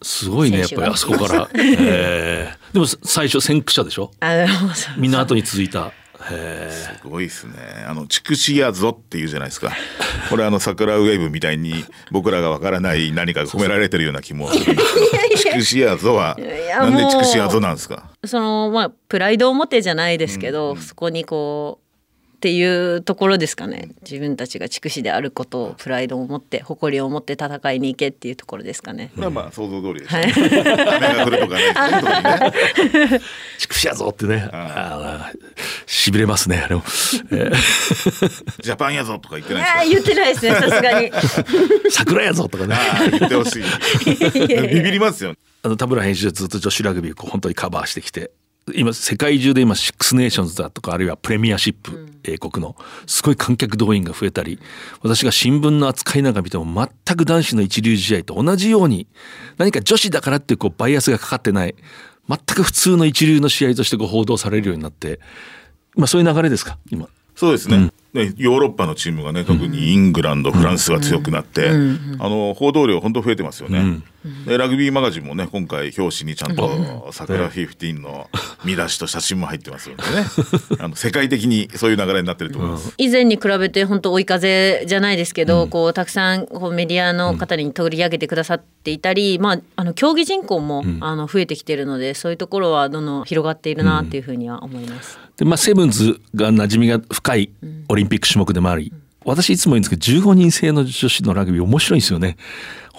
[0.00, 2.74] すごいねやっぱりあそこから、 えー。
[2.74, 4.10] でも最初先駆者でしょ？
[4.20, 5.88] あのそうみんな後に続いた。
[5.88, 5.92] へ
[6.70, 7.54] すごいですね。
[7.86, 9.72] あの筑紫やぞっていうじゃないですか。
[10.30, 15.12] これあの桜ウェーブみたいに僕らがわからない何かが込められてるような気もするんですけど。
[15.36, 18.10] 筑紫やぞはやなんで筑紫やぞなんですか？
[18.24, 21.81] そのまあプライドを持てじゃないですけど、そこにこう
[22.42, 29.12] っていうところですかね自分たちが筑紫であることをプライドを持って誇りを持って戦いに行けっていうところですかね。
[29.14, 30.32] まあまあ想像通りです、はいね。
[30.34, 31.72] 雨が降るとかね。
[31.72, 33.20] そういう時にね
[33.58, 34.50] 畜生やぞってね
[35.86, 36.82] しびれますねあれも、
[37.30, 37.54] えー
[38.60, 41.12] ジャパンやぞとか言ってない言ってないですねさすがに。
[41.90, 42.76] 桜やぞとかね
[43.12, 43.62] 言ってほしい。
[44.66, 45.34] ビビりますよ。
[45.62, 48.32] あの田村編集長ずっと女子ラグビーをこう本当にカバーしてきて
[48.74, 54.60] 今世界中で今シックスネーションズだとかあるいはプレミアシップ、英国のすごい観客動員が増えたり
[55.02, 56.64] 私が新聞の扱いなんか見ても
[57.06, 59.08] 全く男子の一流試合と同じように
[59.58, 61.74] 何か女子だからっていうこうバイアスがかかってない
[62.28, 65.18] 全く普通の一流の試合としてこう報道されるようになって
[65.96, 67.08] まあそういう流れですか今。
[67.34, 67.90] そうですね。
[68.12, 71.72] ねヨーロッパのチームがね特にイングランド、フランスが強くなって、あ
[72.28, 74.02] の報道量本当増えてますよね。
[74.46, 78.28] でラグビーマガジンもね今回表紙にちゃんと桜15の
[78.64, 80.02] 見出しと写真も入ってますよね。
[80.78, 82.94] あの世界的にそういう流れになってると思います。
[82.98, 95.18] 以前に比べて本当追い風じゃないですけど、こうたくさんこうメディアの方に取り上げてくださっていたり、まああの競技人口も、あの増えてきているのでそういうところはどんどん広がっているなっていうふうには思います。
[95.36, 97.50] でまあ、セブンズが馴染みが深い
[97.88, 98.92] オリンピック種目でもあり、
[99.24, 102.36] 私いつも言うんですけど15人制の女子のラグビー面白いんですよね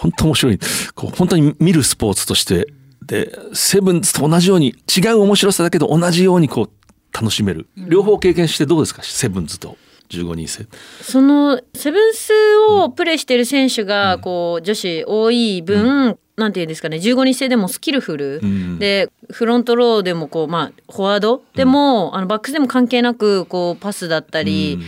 [0.03, 0.59] 本当面白い。
[0.93, 2.67] こう本当に見るスポーツとして。
[3.05, 7.67] でセブンズと同じように違う面白さだけど同じようにこう楽しめる。
[7.75, 9.03] 両方経験してどうですか？
[9.03, 9.75] セブンズと
[10.09, 10.67] 15人制。
[11.01, 12.31] そのセブンス
[12.69, 18.79] をプレーしている選手がこう女子多い分、なんていうんですかね15人制でもスキルフル、ん。
[18.79, 24.79] でフロントローでもこう、まあ、フォワードでも、あのバックスでも関係なくこうパスだったり、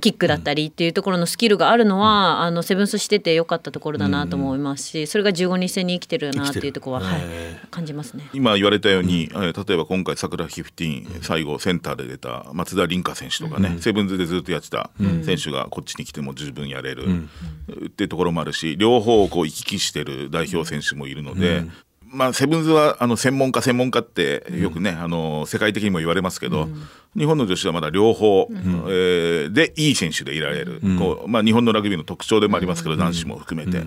[0.00, 4.88] キックだったりっていうところのスキルがあるのは、あのセブンスしててよかったところだなと思います。
[4.88, 7.20] し、それが15人制に生きてるなっていうところは、はい、
[7.70, 8.28] 感じますね。
[8.32, 14.90] 今言われたように、えー例えば今回桜15最後センターで出た松田凛香選手とかね、セブンズでずっとやってた
[15.22, 17.04] 選手がこっちに来ても十分やれる、
[17.86, 21.64] っていうところもあるし両方をこう行き来してる代表選手もいるので。
[22.12, 26.68] まあ、セブンズはあの専門家専門家ってよくね、あの世界的にも言われますけど、
[27.16, 33.84] 日本の女子はまだ両方、えーでいい選手でいられる、こうまあ、日本のラグビーの特徴でもありますけど、男子も含めて。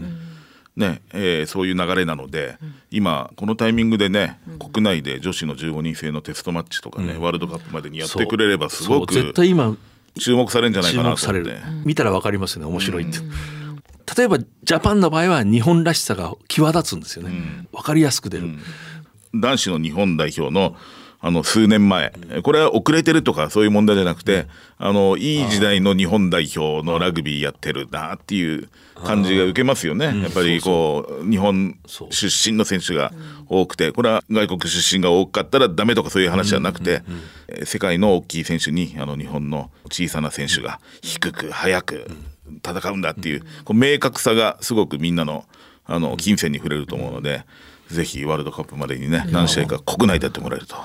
[0.75, 2.57] ねえーそういう流れなので、
[2.89, 9.13] 今このタイミングでね、国内で女子の15人制のテストマッチとかね、ワールドカップまでにやってくれればすごく
[9.45, 9.77] 今
[10.19, 11.59] 注目されるんじゃない注かなと思って。
[11.85, 12.67] 見たら分かりますよね。
[12.67, 13.19] 面白いって、
[14.17, 18.49] 例えばジャパンの場合は日本らしさが際立つんですよね、分かりやすく出る、
[19.33, 20.75] 男子の日本代表の
[21.25, 22.13] あの数年前。
[22.43, 24.45] これは遅れてるとかそういう問題じゃなくて
[24.77, 28.67] あのいい時代の日本代表のラグビーやってるなっていう
[29.05, 30.07] 感じが受けますよね。
[30.21, 33.13] やっぱりこう日本出身の選手が
[33.47, 33.93] 多くて。
[33.93, 37.03] これは外国出身が多かったらダメとかそういう話じゃなくて
[37.47, 42.11] えー世界の大きい選手にあの日本の小さな選手が低く速く
[42.65, 45.45] 戦うんだっていうこう明確さがすごくみんなの
[45.85, 47.45] あの金銭に触れると思うので。
[47.89, 50.75] ぜひワールドカップまでにね何試合か国内でやってもらえると。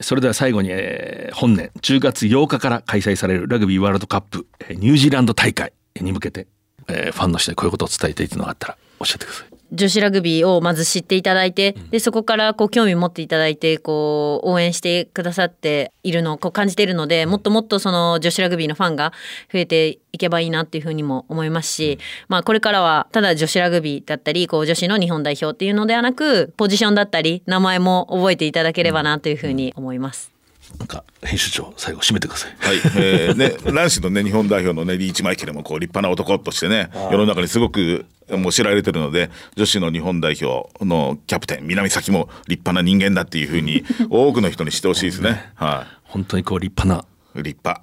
[0.00, 6.46] それでは最後に、えー本年10月8日から開催されるラグビーワールドカップえーニュージーランド大会に向けて、
[6.88, 9.47] えーファンの人にこういうことを伝えているのがあったらおっしゃってください。
[9.72, 19.12] 女子ラグビーをまず知っていただいて、でそこからこう興味持っていただいてこう応援してくださっているのをこう感じているのでもっともっとその女子ラグビーのファンが
[19.52, 21.98] 増えていけばいいなっていうふうにも思いますし、
[22.28, 30.37] まあ、これからはただ女子ラグビーだったりこう女子の日本代表っていうのではなくポジションだったり名前も覚えていただければなというふうに思います。
[30.76, 32.56] なんか編集長最後締めてください。
[32.58, 45.50] はい、えー、ね、男子のね、日本代表のね、リーチマイケルもこう立派な男としてね、世の中にすごくもう知られてるので、女子の日本代表のキャプテン、南崎も立派な人間だっていうふうに、 多くの人にしてほしいですね。
[45.54, 45.96] はい。
[46.04, 47.08] 本当にこう立派な。
[47.42, 47.82] 立派。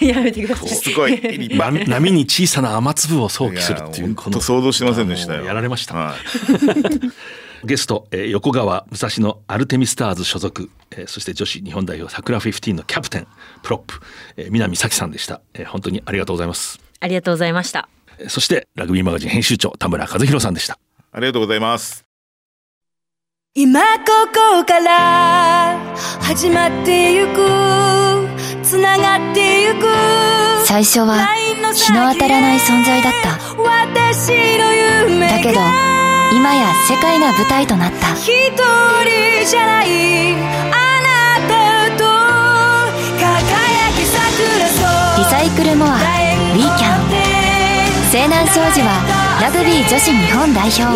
[0.04, 0.68] やめてください。
[0.68, 1.70] すごい立派。
[1.70, 5.44] 波波に小さな雨粒を想起するっていう、本当想像してませんでしたよ。
[5.44, 5.94] やられました。
[5.94, 6.16] はい。
[7.64, 13.26] ゲスト、えー横河武蔵野アルテミスターズ所属、えーそして女子日本代表桜15のキャプテン
[13.62, 14.00] プロップ、
[14.36, 17.88] えー南早紀さんでした、えー本当にありがとうございますありがとうございました。
[18.18, 20.78] えーそしてラグビーマガジン編集長田村一博さんでした
[21.12, 22.04] ありがとうございます。
[23.54, 25.76] 今ここから
[26.20, 27.34] 始まってゆく
[28.62, 29.86] つながってゆく
[30.64, 31.26] 最初は
[31.74, 33.30] 日の当たらない存在だった
[33.60, 34.72] 私の
[35.08, 35.89] 夢がだけど
[36.32, 38.14] 今や世界が舞台となった。
[38.14, 42.04] 一人じゃないあなたと
[43.18, 44.68] 輝き桜
[45.18, 47.00] リサイクルモアウィーキャン
[48.10, 50.88] 西南商事はラグビー女子日本代表を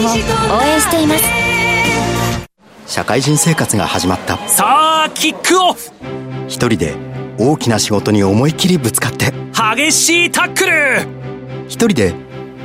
[0.56, 1.24] 応援しています。
[2.86, 4.36] 社会人生活が始まった。
[4.48, 5.90] さあキックオフ。
[6.46, 6.94] 一人で
[7.38, 9.32] 大きな仕事に思いっきりぶつかって。
[9.52, 11.06] 激しいタックル。
[11.66, 12.14] 一人で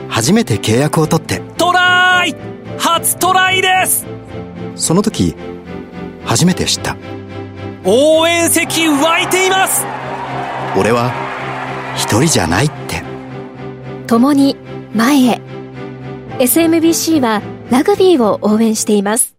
[0.09, 1.41] 初めて契約を取って
[2.79, 4.05] 初トライです。
[4.75, 5.35] その時
[6.23, 6.95] 初めて知った。
[7.85, 9.85] 応援席湧いています。
[10.77, 11.11] 俺は
[11.95, 13.03] 一人じゃないって。
[14.07, 14.55] 共に
[14.95, 15.41] 前へ。
[16.39, 19.35] SMBC はラグビーを応援しています。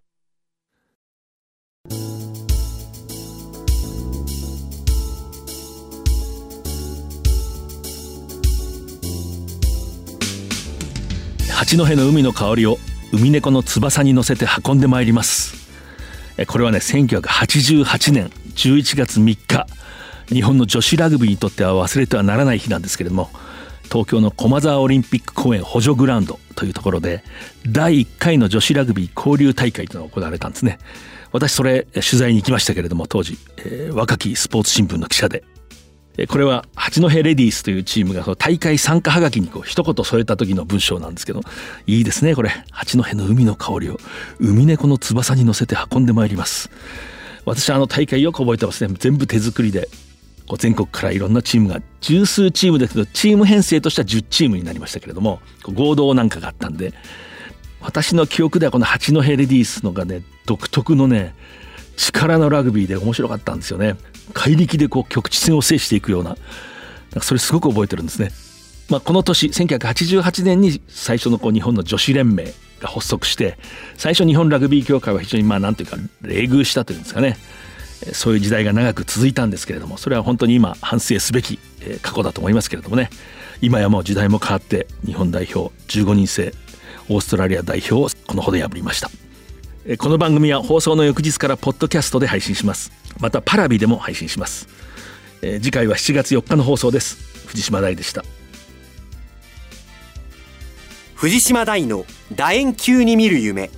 [11.50, 12.78] 八戸の海の香りを
[13.12, 15.68] 海猫の翼に乗せて運んでまいります。
[16.46, 19.66] これはね1988年11月3日
[20.28, 23.28] 日本の女子ラグビーにとっては忘れてはならない日なんですけれども
[23.84, 27.24] 東京の駒沢オリンピック公園補助グラウンドというところで
[27.66, 30.78] 第1回の女子ラグビー交流大会というのが行われたんですね。
[31.32, 35.44] 私それ取材に行きましたけれども当時、えー若きスポーツ新聞の記者で
[36.28, 41.40] これは八戸レディースというチームが大会参加はがきにこう一言添えた時の文章なんですけど
[41.86, 42.50] いいですねこれ。
[42.70, 43.98] 八戸の海の香りを。
[44.38, 46.70] 海猫の翼に乗せて運んでまいります。
[47.46, 48.94] 私はあの大会よく覚えてますね。
[48.98, 49.88] 全部手作りで
[50.50, 55.40] こう全国からいろんなチームが十数チームですけどチーム編成としては10チームになりましたけれども
[55.72, 56.92] 合同なんかがあったんで
[57.80, 61.36] 私の記憶ではこの八戸レディースのがね独特のね
[62.00, 63.96] 力のラグビーで面白かったんですよね。
[64.32, 66.30] 怪力でこう局地戦を制していくような。
[66.30, 66.38] なん
[67.20, 68.30] かそれすごく覚えてるんですね、
[68.88, 72.44] まあ、この年1988年に最初のこう日本の女子連盟
[72.80, 73.58] が発足して
[73.96, 77.36] 最初日本ラグビー協会は非常にまあなんていうか冷遇したというんですかね。
[78.12, 81.58] そういう時代が長く続いたんですけれどもそれは本当に今反省すべき
[82.00, 83.10] 過去だと思いますけれどもね。
[83.60, 86.54] 今やもう時代も変わって日本代表15人制
[87.10, 89.10] オーストラリア代表をこのほど破りました。
[89.98, 92.92] この番組は放送の翌日からポッドキャストで配信します。
[93.18, 94.68] またパラビでも配信します、
[95.40, 97.16] え次回は7月4日の放送です。
[97.46, 98.22] 藤島大でした。
[101.14, 102.04] 藤島大の
[102.34, 103.70] 楕円球に見る夢。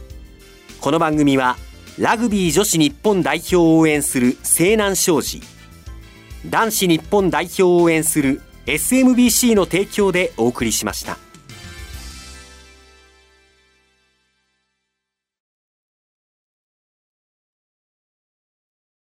[0.81, 1.57] この番組は
[2.01, 5.41] ラグビー女子日本代表を応援する西南商事。
[6.47, 11.17] 男子日本代表を応援する SMBC の提供でお送りしました。